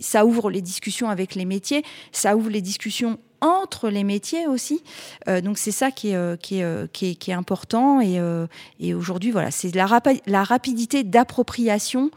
[0.00, 1.82] Ça ouvre les discussions avec les métiers.
[2.12, 4.82] Ça ouvre les discussions entre les métiers aussi.
[5.28, 8.00] Euh, donc c'est ça qui est, important.
[8.00, 12.10] Et, aujourd'hui, voilà, c'est la, rapi la rapidité d'appropriation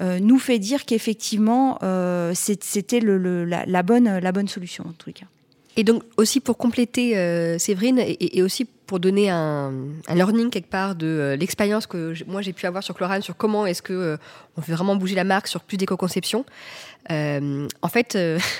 [0.00, 5.26] nous fait dire qu'effectivement, euh, c'était la, bonne, la bonne solution, en les cas.
[5.76, 9.72] Et donc aussi pour compléter euh, Séverine et, aussi pour donner un,
[10.14, 13.64] learning quelque part de euh, l'expérience que moi j'ai pu avoir sur Chlorane sur comment
[13.64, 14.16] est-ce que euh,
[14.58, 16.44] on vraiment bouger la marque sur plus d'éco-conception.
[17.10, 18.18] Euh, en fait,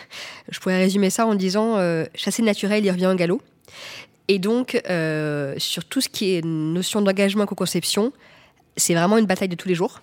[0.48, 1.76] je pourrais résumer ça en disant
[2.14, 3.42] chasser naturel, il revient en galop.
[4.28, 4.80] Et donc
[5.58, 8.12] sur tout ce qui est notion d'engagement éco-conception,
[8.78, 10.00] c'est vraiment une bataille de tous les jours.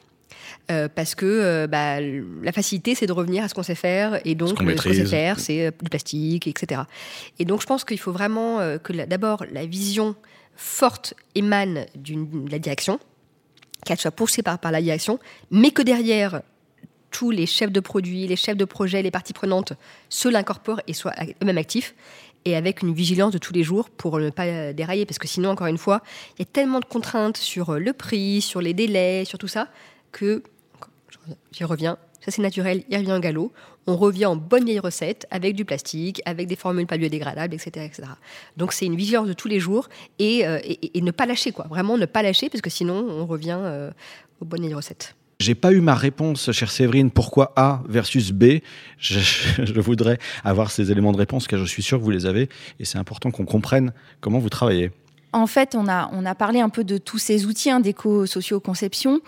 [0.71, 4.19] Euh, parce que euh, bah, la facilité, c'est de revenir à ce qu'on sait faire,
[4.23, 6.82] et donc ce qu'on qu sait faire, c'est euh, du plastique, etc.
[7.39, 10.15] Et donc je pense qu'il faut vraiment euh, que d'abord la vision
[10.55, 12.99] forte émane de la direction,
[13.84, 16.41] qu'elle soit poussée par, par la direction, mais que derrière
[17.10, 19.73] tous les chefs de produits, les chefs de projet, les parties prenantes
[20.10, 21.95] se l'incorporent et soient eux-mêmes actifs
[22.45, 25.08] et avec une vigilance de tous les jours pour ne pas dérailler.
[25.08, 26.01] Parce que sinon, encore une fois,
[26.38, 29.67] il y a tellement de contraintes sur le prix, sur les délais, sur tout ça,
[30.12, 30.43] que
[31.51, 33.51] j'y reviens, ça c'est naturel, il revient en galop.
[33.88, 37.86] On revient en bonne vieille recette avec du plastique, avec des formules pas biodégradables, etc.
[37.86, 38.03] etc.
[38.55, 41.65] Donc c'est une vigilance de tous les jours et, euh, et, ne pas lâcher, quoi.
[41.69, 43.89] Vraiment ne pas lâcher, parce que sinon on revient euh,
[44.41, 45.15] aux bonnes vieilles recettes.
[45.39, 48.60] J'ai pas eu ma réponse, chère Séverine, pourquoi A versus B.
[48.97, 49.19] Je,
[49.63, 52.49] je, voudrais avoir ces éléments de réponse car je suis sûr que vous les avez
[52.79, 54.91] et c'est important qu'on comprenne comment vous travaillez.
[55.32, 59.20] En fait, on a, on a parlé un peu de tous ces outils hein, d'éco-socio-conception.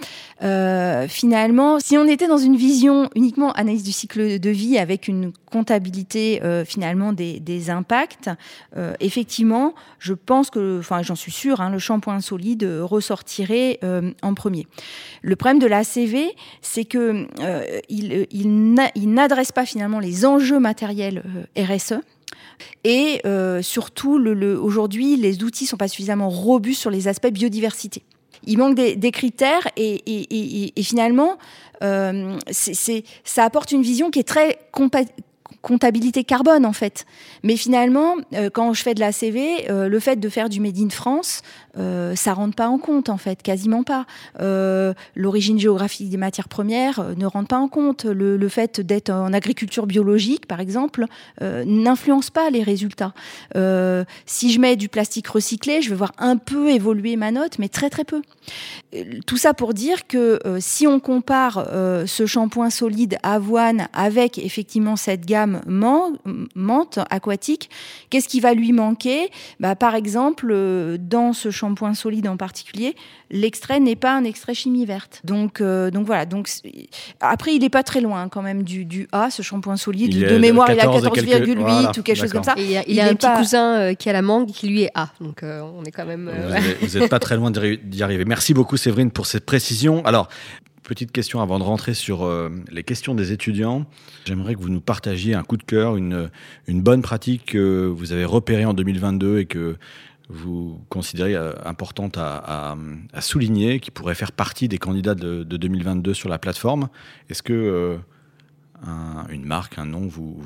[0.42, 5.08] Euh, finalement, si on était dans une vision uniquement analyse du cycle de vie avec
[5.08, 8.30] une comptabilité euh, finalement des, des impacts,
[8.78, 13.80] euh, effectivement, je pense que, enfin, j'en suis sûre, hein, le shampoing solide ressortirait
[14.22, 14.68] en premier.
[15.22, 17.28] Le problème de la CV, c'est que
[17.90, 21.24] il, il n'adresse pas finalement les enjeux matériels
[21.58, 22.00] RSE.
[22.84, 24.14] Et euh, surtout,
[24.62, 28.04] aujourd'hui, les outils sont pas suffisamment robustes sur les aspects biodiversité.
[28.46, 31.38] Il manque des, critères et, finalement,
[31.84, 34.60] euh, ça apporte une vision qui est très
[35.62, 37.06] comptabilité carbone en fait.
[37.44, 40.60] Mais finalement, euh, quand je fais de la CV, euh, le fait de faire du
[40.60, 41.42] Made in France,
[41.78, 44.06] euh, ça rentre pas en compte en fait, quasiment pas.
[44.40, 48.06] Euh, l'origine géographique des matières premières ne rentre pas en compte.
[48.06, 51.06] Le, fait d'être en agriculture biologique, par exemple,
[51.40, 53.14] n'influence pas les résultats.
[54.26, 57.70] si je mets du plastique recyclé, je vais voir un peu évoluer ma note, mais
[57.70, 58.22] très très peu.
[59.26, 61.66] Tout ça pour dire que si on compare
[62.06, 67.70] ce shampoing solide avoine avec effectivement cette gamme menthe aquatique,
[68.10, 69.30] qu'est-ce qui va lui manquer?
[69.60, 70.54] Bah, Par exemple,
[71.00, 72.96] dans ce shampoing solide en particulier,
[73.32, 75.22] l'extrait n'est pas un extrait chimie verte.
[75.24, 76.26] Donc, euh, donc voilà.
[76.26, 76.50] Donc
[77.20, 80.14] après, il n'est pas très loin quand même du, du A, ce shampoing solide.
[80.14, 81.60] Il de mémoire, il a 14,8 quelques...
[81.60, 82.56] voilà, ou quelque chose comme ça.
[82.58, 83.38] Et il y a, il a un petit pas...
[83.38, 85.10] cousin euh, qui a la mangue qui lui est A.
[85.20, 86.32] Donc euh, on est quand même.
[86.82, 88.26] Vous n'êtes pas très loin d'y arriver.
[88.26, 90.06] Merci beaucoup Séverine pour cette précision.
[90.06, 90.28] Alors.
[90.92, 93.86] Petite question avant de rentrer sur euh, les questions des étudiants.
[94.26, 96.30] J'aimerais que vous nous partagiez un coup de cœur, une,
[96.68, 99.78] bonne pratique que vous avez repérée en 2022 et que
[100.28, 102.76] vous considérez euh, importante à,
[103.22, 106.90] souligner, qui pourrait faire partie des candidats de, de 2022 sur la plateforme.
[107.30, 107.98] Est-ce que euh,
[108.86, 110.42] un, une marque, un nom, vous,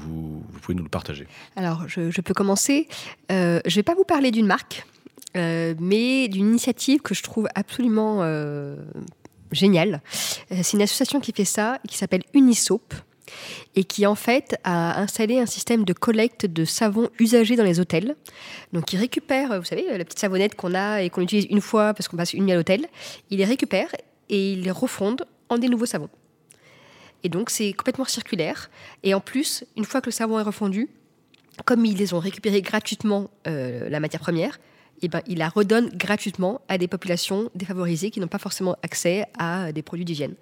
[0.62, 1.26] pouvez nous le partager?
[1.56, 2.88] Alors, je, peux commencer.
[3.32, 4.86] Je ne vais pas vous parler d'une marque,
[5.34, 8.22] mais d'une initiative que je trouve absolument
[9.52, 10.02] géniale.
[10.50, 12.94] C'est une association qui fait ça, qui s'appelle Unisop
[13.76, 17.80] et qui en fait a installé un système de collecte de savon usagé dans les
[17.80, 18.16] hôtels.
[18.74, 21.94] Donc il récupère, vous savez, la petite savonnette qu'on a et qu'on utilise une fois
[21.94, 22.88] parce qu'on passe une nuit à l'hôtel,
[23.30, 23.90] il les récupère
[24.30, 26.10] et il les refonde en des nouveaux savons.
[27.24, 28.70] Et donc c'est complètement circulaire.
[29.04, 30.90] Et en plus, une fois que le savon est refondu,
[31.66, 34.60] comme ils les ont récupérés gratuitement euh, la matière première,
[35.02, 39.26] eh ben, il la redonne gratuitement à des populations défavorisées qui n'ont pas forcément accès
[39.38, 40.36] à des produits d'hygiène.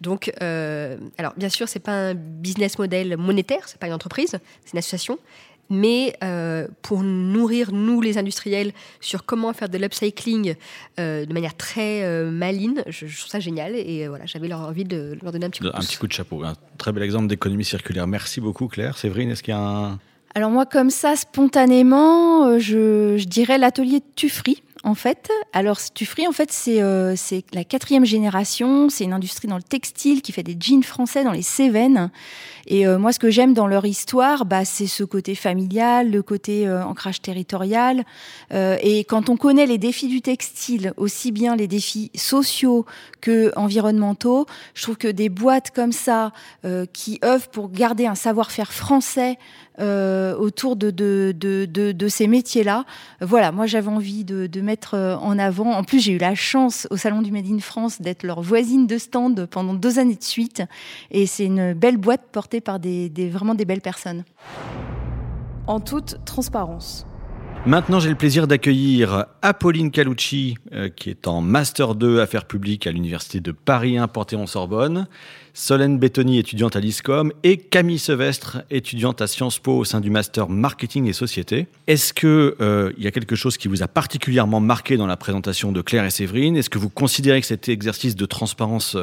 [0.00, 4.38] Donc, euh, alors bien sûr, c'est pas un business model monétaire, c'est pas une entreprise,
[4.64, 5.18] c'est une association.
[5.72, 10.56] Mais euh, pour nourrir, nous, les industriels, sur comment faire de l'upcycling
[10.98, 13.76] euh, de manière très euh, maligne, je, je, trouve ça génial.
[13.76, 16.12] Et voilà, j'avais envie de leur donner un petit coup de Un petit coup de
[16.12, 16.42] chapeau.
[16.42, 18.08] Un très bel exemple d'économie circulaire.
[18.08, 18.98] Merci beaucoup, Claire.
[18.98, 20.00] Séverine, est-ce qu'il y a un,
[20.34, 24.62] alors moi, comme ça, spontanément, je, je dirais l'atelier Tufri.
[24.82, 27.14] En fait, alors Tufri, en fait, c'est euh,
[27.52, 28.88] la quatrième génération.
[28.88, 32.10] C'est une industrie dans le textile qui fait des jeans français dans les Cévennes.
[32.66, 36.22] Et euh, moi, ce que j'aime dans leur histoire, bah, c'est ce côté familial, le
[36.22, 38.04] côté euh, ancrage territorial.
[38.52, 42.86] Euh, et quand on connaît les défis du textile, aussi bien les défis sociaux
[43.20, 46.32] que environnementaux, je trouve que des boîtes comme ça,
[46.64, 49.36] euh, qui œuvrent pour garder un savoir-faire français
[49.80, 52.84] euh, autour de, ces métiers-là.
[53.20, 55.72] Voilà, moi j'avais envie de, mettre en avant.
[55.72, 58.86] En plus, j'ai eu la chance au Salon du Made in France d'être leur voisine
[58.86, 60.62] de stand pendant deux années de suite.
[61.10, 64.24] Et c'est une belle boîte portée par des, vraiment des belles personnes.
[65.66, 67.06] En toute transparence.
[67.66, 72.86] Maintenant, j'ai le plaisir d'accueillir Apolline Calucci, euh, qui est en Master 2 Affaires publiques
[72.86, 75.06] à l'Université de Paris 1 Panthéon-Sorbonne,
[75.52, 80.08] Solène Bétoni, étudiante à l'ISCOM, et Camille Sevestre, étudiante à Sciences Po au sein du
[80.08, 81.66] Master Marketing et Société.
[81.86, 85.70] Est-ce qu'il euh, y a quelque chose qui vous a particulièrement marqué dans la présentation
[85.70, 86.56] de Claire et Séverine?
[86.56, 88.96] Est-ce que vous considérez que cet exercice de transparence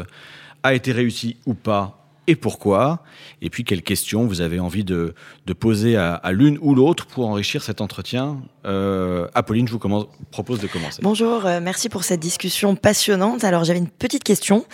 [0.63, 1.96] a été réussi ou pas?
[2.27, 3.03] Et pourquoi.
[3.41, 5.13] Et puis, quelles questions vous avez envie de,
[5.59, 8.41] poser à l'une ou l'autre pour enrichir cet entretien?
[8.67, 10.99] Euh, Apolline, je vous propose de commencer.
[11.01, 13.43] Bonjour, euh, merci pour cette discussion passionnante.
[13.43, 14.65] Alors, j'avais une petite question.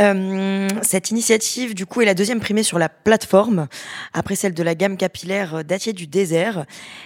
[0.00, 3.68] Euh, cette initiative, du coup, est la deuxième primée sur la plateforme,
[4.12, 6.64] après celle de la gamme capillaire Datier du désert.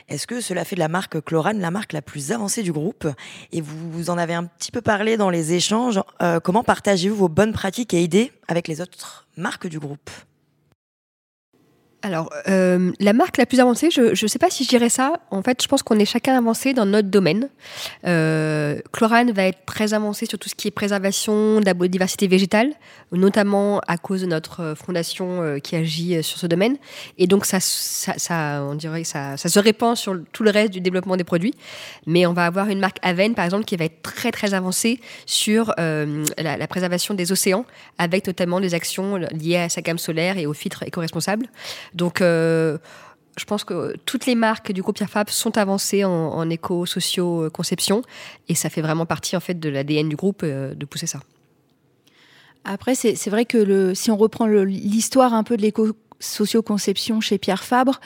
[0.09, 3.07] Est-ce que cela fait de la marque Chlorane la marque la plus avancée du groupe?
[3.53, 6.01] Et vous, vous en avez un petit peu parlé dans les échanges.
[6.23, 10.11] Euh, comment partagez-vous vos bonnes pratiques et idées avec les autres marques du groupe?
[12.03, 15.13] Alors, euh, la marque la plus avancée, je ne sais pas si je dirais ça.
[15.31, 17.51] En fait, je pense qu'on est chacun avancé dans notre domaine.
[18.07, 22.27] Euh, Chlorane va être très avancé sur tout ce qui est préservation de la biodiversité
[22.27, 22.71] végétale,
[23.13, 26.79] notamment à cause de notre fondation euh, qui agit sur ce domaine.
[27.19, 30.73] Et donc, ça, ça, ça on dirait, ça, ça, se répand sur tout le reste
[30.73, 31.55] du développement des produits.
[32.07, 35.01] Mais on va avoir une marque Aven, par exemple, qui va être très, très avancée
[35.27, 37.67] sur euh, la, la, préservation des océans,
[37.99, 41.47] avec notamment des actions liées à sa gamme solaire et aux filtres éco-responsables.
[41.95, 42.79] Donc, euh,
[43.39, 48.03] je pense que toutes les marques du groupe Pierre Fab sont avancées en, éco-socio-conception
[48.49, 51.21] et ça fait vraiment partie en fait de l'ADN du groupe euh, de pousser ça.
[52.65, 57.65] Après, c'est vrai que si on reprend l'histoire un peu de l'éco socio-conception chez Pierre
[57.65, 58.01] Fabre,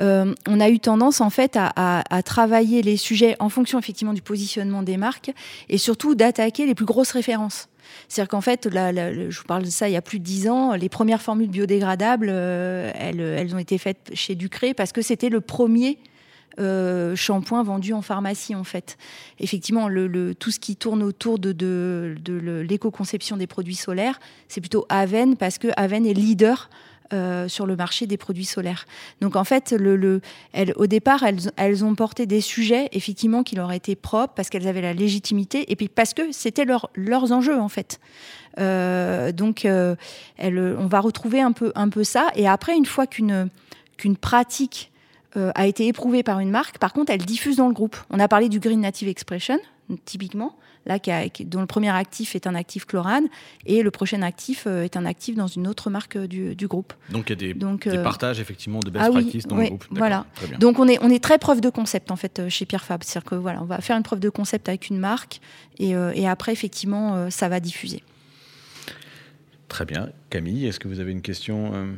[0.00, 4.12] euh, on a eu tendance en fait à, à, travailler les sujets en fonction effectivement
[4.12, 5.30] du positionnement des marques
[5.68, 7.69] et surtout d'attaquer les plus grosses références.
[8.08, 10.74] C'est-à-dire qu'en fait, je vous parle de ça il y a plus de dix ans,
[10.74, 15.40] les premières formules biodégradables, euh, elles, ont été faites chez Ducré parce que c'était le
[15.40, 15.98] premier
[16.58, 18.98] euh, shampoing vendu en pharmacie en fait.
[19.38, 19.88] Effectivement,
[20.38, 25.58] tout ce qui tourne autour de, de l'éco-conception des produits solaires, c'est plutôt Aven parce
[25.58, 26.70] que Aven est leader
[27.12, 28.86] euh, sur le marché des produits solaires.
[29.20, 29.74] Donc en fait,
[30.76, 31.24] au départ,
[31.56, 35.70] elles, ont porté des sujets effectivement qui leur étaient propres parce qu'elles avaient la légitimité
[35.72, 37.98] et puis parce que c'était leurs enjeux en fait.
[38.58, 39.96] Euh, donc euh,
[40.38, 42.28] on va retrouver un peu, un peu ça.
[42.36, 43.48] Et après, une fois qu'une
[43.96, 44.92] qu'une pratique
[45.34, 47.96] a été éprouvée par une marque, par contre, elle diffuse dans le groupe.
[48.10, 49.58] On a parlé du Green Native Expression,
[50.04, 50.54] typiquement
[50.86, 50.98] là,
[51.44, 53.26] dont le premier actif est un actif chlorane,
[53.66, 56.92] et le prochain actif euh, est un actif dans une autre marque euh, du, groupe.
[57.10, 59.84] Donc il y a des, euh, partages effectivement de best ah practices dans le groupe.
[59.90, 60.26] Voilà.
[60.58, 63.02] Donc on est, on est très preuve de concept en fait chez Pierre Fab.
[63.02, 65.40] C'est-à-dire que voilà, on va faire une preuve de concept avec une marque,
[65.78, 68.02] et, et après effectivement ça va diffuser.
[69.68, 70.10] Très bien.
[70.30, 71.96] Camille, est-ce que vous avez une question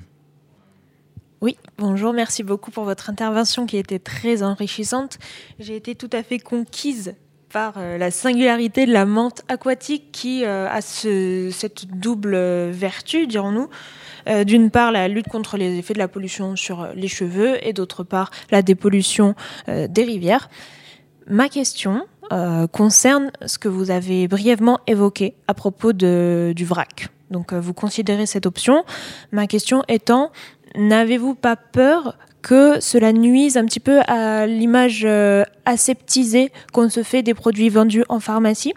[1.43, 5.18] oui, bonjour, merci beaucoup pour votre intervention qui était très enrichissante.
[5.59, 7.16] J'ai été tout à fait conquise
[7.53, 12.36] par euh, la singularité de la menthe aquatique qui euh, a cette double
[12.70, 13.68] vertu, dirons-nous.
[14.28, 17.72] Euh, d'une part, la lutte contre les effets de la pollution sur les cheveux et
[17.72, 19.34] d'autre part, la dépollution
[19.66, 20.48] des rivières.
[21.26, 22.07] Ma question
[22.72, 27.09] concerne ce que vous avez brièvement évoqué à propos du vrac.
[27.30, 28.84] Donc, vous considérez cette option.
[29.32, 30.30] Ma question étant,
[30.76, 37.03] n'avez-vous pas peur que cela nuise un petit peu à l'image euh, aseptisée qu'on se
[37.03, 38.74] fait des produits vendus en pharmacie.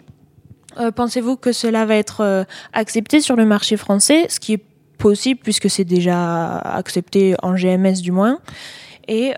[0.78, 4.64] Euh, pensez-vous que cela va être euh, accepté sur le marché français, ce qui est
[4.98, 8.38] possible puisque c'est déjà accepté en GMS du moins?
[9.08, 9.34] Et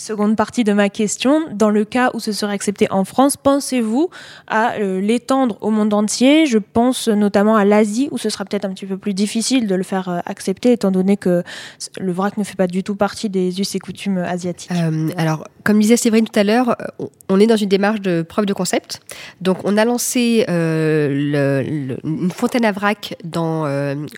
[0.00, 4.08] Seconde partie de ma question, dans le cas où ce serait accepté en France, pensez-vous
[4.46, 6.46] à euh, l'étendre au monde entier?
[6.46, 9.74] Je pense notamment à l'Asie, où ce sera peut-être un petit peu plus difficile de
[9.74, 11.42] le faire euh, accepter, étant donné que
[12.00, 14.70] le vrac ne fait pas du tout partie des us et coutumes asiatiques.
[14.72, 16.78] Euh, alors, comme disait Séverine tout à l'heure,
[17.28, 19.00] on est dans une démarche de preuve de concept.
[19.42, 23.66] Donc, on a lancé une fontaine à vrac dans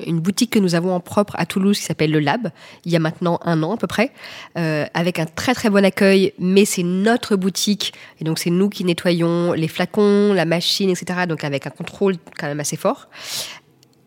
[0.07, 2.51] une boutique que nous avons en propre à Toulouse qui s'appelle Le Lab,
[2.85, 4.13] il y a maintenant un an à peu près,
[4.55, 7.93] avec un très très bon accueil, mais c'est notre boutique.
[8.21, 11.27] Et donc, c'est nous qui nettoyons les flacons, la machine, etc.
[11.29, 13.09] Donc, avec un contrôle quand même assez fort,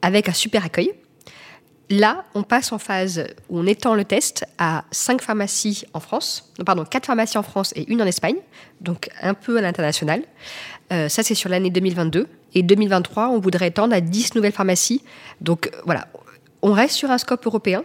[0.01, 0.93] avec un super accueil.
[1.89, 6.51] Là, on passe en phase où on étend le test à cinq pharmacies en France,
[6.65, 8.37] pardon, quatre pharmacies en France et une en Espagne,
[8.81, 10.23] donc un peu à l'international.
[10.91, 12.27] Euh, ça, c'est sur l'année 2022.
[12.55, 15.03] Et 2023, on voudrait étendre à 10 nouvelles pharmacies.
[15.41, 16.07] Donc voilà,
[16.61, 17.83] on reste sur un scope européen,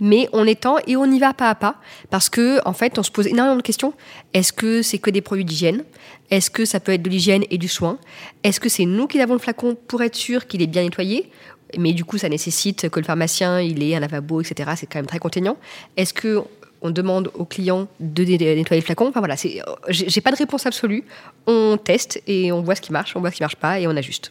[0.00, 1.76] mais on étend et on y va pas à pas
[2.10, 3.92] parce que en fait on se pose énormément de questions.
[4.34, 5.84] Est-ce que c'est que des produits d'hygiène?
[6.30, 7.98] Est-ce que ça peut être de l'hygiène et du soin?
[8.44, 11.30] Est-ce que c'est nous qui avons le flacon pour être sûr qu'il est bien nettoyé?
[11.78, 14.70] Mais du coup, ça nécessite que le pharmacien il ait un lavabo, etc.
[14.76, 15.56] C'est quand même très contraignant.
[15.96, 16.42] Est-ce que
[16.82, 19.08] on demande au client de nettoyer le flacon?
[19.08, 19.36] Enfin voilà,
[19.88, 21.04] j'ai pas de réponse absolue.
[21.46, 23.86] On teste et on voit ce qui marche, on voit ce qui marche pas et
[23.86, 24.30] on ajuste.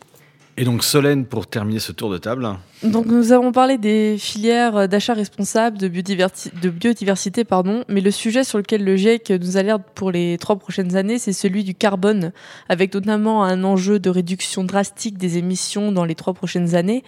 [0.59, 2.45] Et donc Solène, pour terminer ce tour de table.
[2.83, 8.11] Donc nous avons parlé des filières d'achat responsable, de, biodiversité, de biodiversité, pardon, mais le
[8.11, 11.75] sujet sur lequel le GIEC nous alerte pour les trois prochaines années, c'est celui du
[11.75, 12.33] carbone,
[12.67, 17.03] avec notamment un enjeu de réduction drastique des émissions dans les trois prochaines années.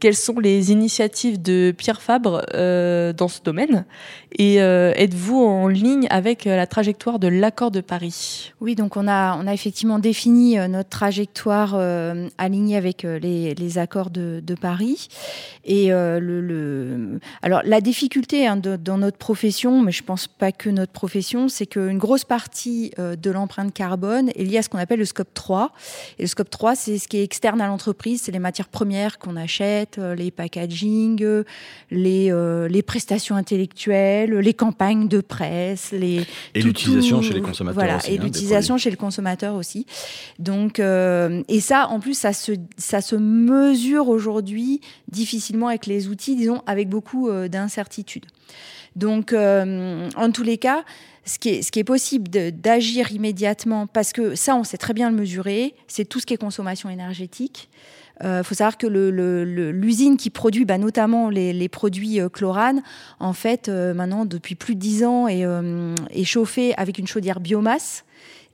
[0.00, 3.84] Quelles sont les initiatives de Pierre Fabre euh, dans ce domaine?
[4.38, 8.52] Et euh, êtes-vous en ligne avec euh, la trajectoire de l'accord de Paris?
[8.60, 11.76] Oui, donc on a, on a effectivement défini notre trajectoire
[12.38, 15.08] alignée avec avec les, les accords de, de, Paris.
[15.64, 20.52] Et le, le, alors la difficulté hein, de, dans notre profession, mais je pense pas
[20.52, 24.78] que notre profession, c'est qu'une grosse partie de l'empreinte carbone est liée à ce qu'on
[24.78, 25.72] appelle le scope 3.
[26.18, 29.18] Et le scope 3, c'est ce qui est externe à l'entreprise, c'est les matières premières
[29.18, 31.24] qu'on achète, les packaging,
[31.90, 36.22] les, les prestations intellectuelles, les campagnes de presse, les
[36.54, 37.74] et l'utilisation chez les consommateurs.
[37.74, 39.86] Voilà, aussi, et hein, l'utilisation chez le consommateur aussi.
[40.38, 42.52] Donc, euh, et ça, en plus, ça se,
[42.86, 48.26] ça se mesure aujourd'hui difficilement avec les outils, disons, avec beaucoup euh, d'incertitudes.
[48.94, 50.84] Donc, euh, en tous les cas,
[51.24, 55.74] ce qui est, possible d'agir immédiatement, parce que ça, on sait très bien le mesurer,
[55.88, 57.68] c'est tout ce qui est consommation énergétique.
[58.20, 62.82] Il euh, faut savoir que l'usine qui produit bah, notamment les, produits euh, chlorane,
[63.18, 68.05] en fait, maintenant, depuis plus de 10 ans, est chauffée avec une chaudière biomasse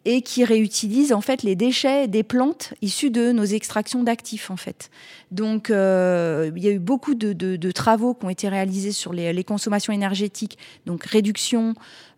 [0.04, 4.56] et qui réutilise en fait les déchets des plantes issues de nos extractions d'actifs en
[4.56, 4.90] fait.
[5.30, 9.44] Donc euh, il y a eu beaucoup de, travaux qui ont été réalisés sur les,
[9.44, 11.74] consommations énergétiques, donc réduction,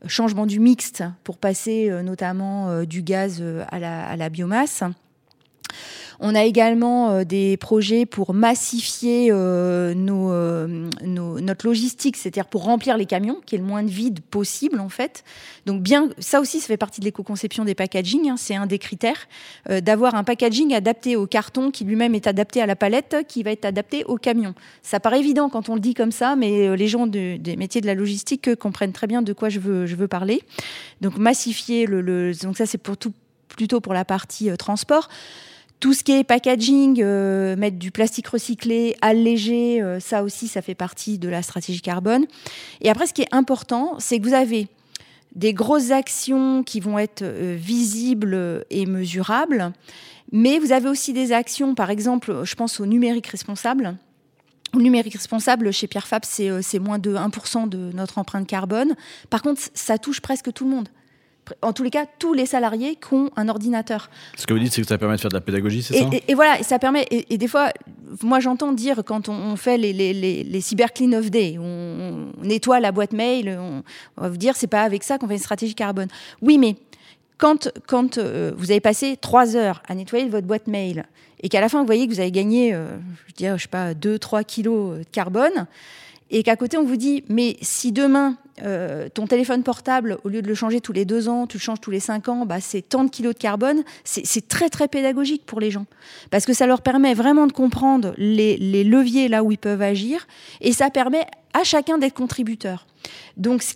[0.07, 4.85] changement du mixte pour passer euh, notamment euh, du gaz à la biomasse.
[6.21, 12.65] On a également euh, des projets pour massifier euh, euh, nos, notre logistique, c'est-à-dire pour
[12.65, 15.25] remplir les camions, qui est le moins de vide possible en fait.
[15.67, 18.31] Donc bien, ça aussi, ça fait partie de l'éco-conception des packaging.
[18.31, 19.29] Hein, c'est un des critères
[19.69, 23.51] d'avoir un packaging adapté au carton, qui lui-même est adapté à la palette, qui va
[23.51, 24.55] être adapté au camion.
[24.83, 27.81] Ça paraît évident quand on le dit comme ça, mais les gens de, des métiers
[27.81, 30.43] de la logistique comprennent très bien de quoi je veux, parler.
[31.01, 33.12] Donc massifier le, le donc ça c'est pour tout
[33.49, 35.09] plutôt pour la partie transport.
[35.81, 40.62] Tout ce qui est packaging, euh, mettre du plastique recyclé, allégé, euh, ça aussi, ça
[40.62, 42.27] fait partie de la stratégie carbone.
[42.81, 44.68] Et après, ce qui est important, c'est que vous avez
[45.35, 49.72] des grosses actions qui vont être euh, visibles et mesurables,
[50.33, 53.97] mais vous avez aussi des actions, par exemple, je pense au numérique responsable.
[54.72, 58.97] Le numérique responsable, chez Pierre Fab, c'est moins de 1% de notre empreinte carbone.
[59.31, 60.89] Par contre, ça touche presque tout le monde
[61.62, 64.11] en tous les cas, tous les salariés qui ont un ordinateur.
[64.36, 66.09] Ce que vous dites, c'est que ça permet de faire de la pédagogie, c'est ça?
[66.26, 67.07] et, voilà, ça permet.
[67.11, 67.70] Et, des fois,
[68.22, 70.12] moi, j'entends dire quand on, fait les, les,
[70.45, 73.82] les, cyber clean of day, on, nettoie la boîte mail, on,
[74.20, 76.09] va vous dire, c'est pas avec ça qu'on fait une stratégie carbone.
[76.40, 76.76] Oui, mais
[77.38, 81.05] quand, quand euh, vous avez passé trois heures à nettoyer votre boîte mail
[81.42, 82.97] et qu'à la fin, vous voyez que vous avez gagné, euh,
[83.28, 85.66] je, dirais, je sais pas, 2-3 kilos de carbone,
[86.30, 90.40] et qu'à côté, on vous dit, mais si demain, euh, ton téléphone portable, au lieu
[90.40, 92.61] de le changer tous les deux ans, tu le changes tous les cinq ans, bah,
[92.61, 95.86] c'est tant de kilos de carbone, c'est très très pédagogique pour les gens.
[96.30, 100.26] Parce que ça leur permet vraiment de comprendre les, leviers là où ils peuvent agir,
[100.61, 102.86] et ça permet à chacun d'être contributeur.
[103.36, 103.74] Donc, ce,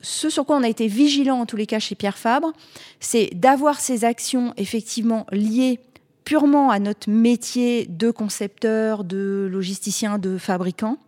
[0.00, 2.52] ce, sur quoi on a été vigilant en tous les cas chez Pierre Fabre,
[3.00, 5.78] c'est d'avoir ces actions effectivement liées
[6.24, 10.98] purement à notre métier de concepteur, de logisticien, de fabricant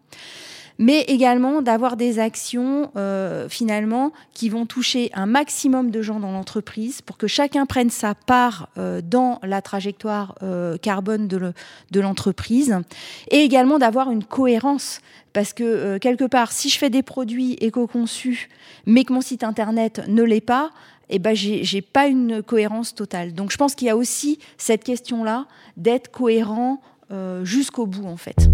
[0.82, 6.32] mais également d'avoir des actions euh, finalement qui vont toucher un maximum de gens dans
[6.32, 12.76] l'entreprise pour que chacun prenne sa part euh, dans la trajectoire euh, carbone de l'entreprise
[13.30, 15.00] et également d'avoir une cohérence
[15.32, 18.48] parce que quelque part si je fais des produits éco-conçus
[18.84, 20.70] mais que mon site internet ne l'est pas
[21.10, 23.34] eh ben j'ai pas une cohérence totale.
[23.34, 26.80] Donc je pense qu'il y a aussi cette question-là d'être cohérent
[27.44, 28.48] jusqu'au bout en fait.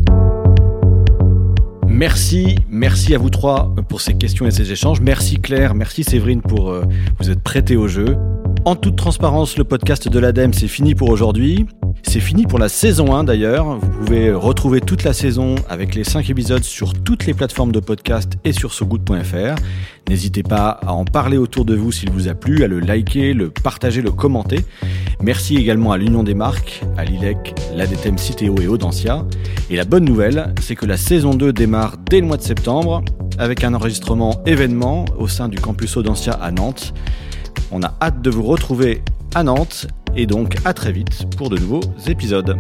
[1.99, 5.01] Merci, merci à vous trois pour ces questions et ces échanges.
[5.01, 6.85] Merci Claire, merci Séverine pour euh,
[7.19, 8.17] vous être prêtée au jeu.
[8.65, 11.67] En toute transparence, le podcast de l'ADEME, c'est fini pour aujourd'hui.
[12.05, 13.79] C'est fini pour la saison 1 d'ailleurs.
[13.79, 17.81] Vous pouvez retrouver toute la saison avec les 5 épisodes sur toutes les plateformes de
[17.81, 19.61] podcast et sur sogood.fr.
[20.09, 23.35] N'hésitez pas à en parler autour de vous s'il vous a plu, à le liker,
[23.35, 24.61] le partager, le commenter.
[25.23, 29.25] Merci également à l'Union des marques, à l'ILEC, l'ADTM Citeo et Audencia.
[29.69, 33.03] Et la bonne nouvelle, c'est que la saison 2 démarre dès le mois de septembre
[33.37, 36.95] avec un enregistrement événement au sein du campus Audencia à Nantes.
[37.73, 39.03] On a hâte de vous retrouver
[39.35, 42.57] à Nantes et donc à très vite pour de nouveaux épisodes.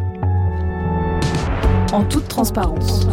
[1.92, 3.06] En toute transparence.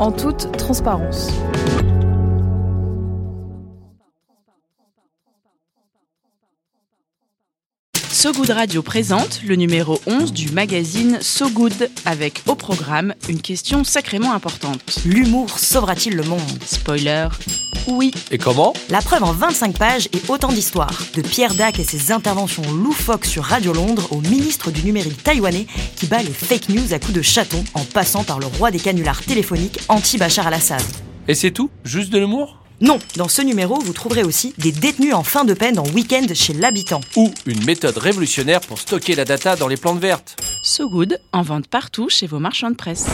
[0.00, 1.32] En toute transparence.
[8.24, 13.42] So Good Radio présente le numéro 11 du magazine So Good avec au programme une
[13.42, 14.80] question sacrément importante.
[15.04, 16.40] L'humour sauvera-t-il le monde?
[16.64, 17.28] Spoiler.
[17.86, 18.12] Oui.
[18.30, 18.72] Et comment?
[18.88, 21.02] La preuve en 25 pages et autant d'histoires.
[21.14, 25.66] De Pierre Dac et ses interventions loufoques sur Radio Londres au ministre du numérique taïwanais
[25.96, 28.80] qui bat les fake news à coups de chaton en passant par le roi des
[28.80, 30.80] canulars téléphoniques anti-Bachar al-Assad.
[31.28, 31.68] Et c'est tout?
[31.84, 32.63] Juste de l'humour?
[32.84, 36.26] Non, dans ce numéro, vous trouverez aussi des détenus en fin de peine en week-end
[36.34, 37.00] chez l'habitant.
[37.16, 40.36] Ou une méthode révolutionnaire pour stocker la data dans les plantes vertes.
[40.62, 43.06] So Good, en vente partout chez vos marchands de presse.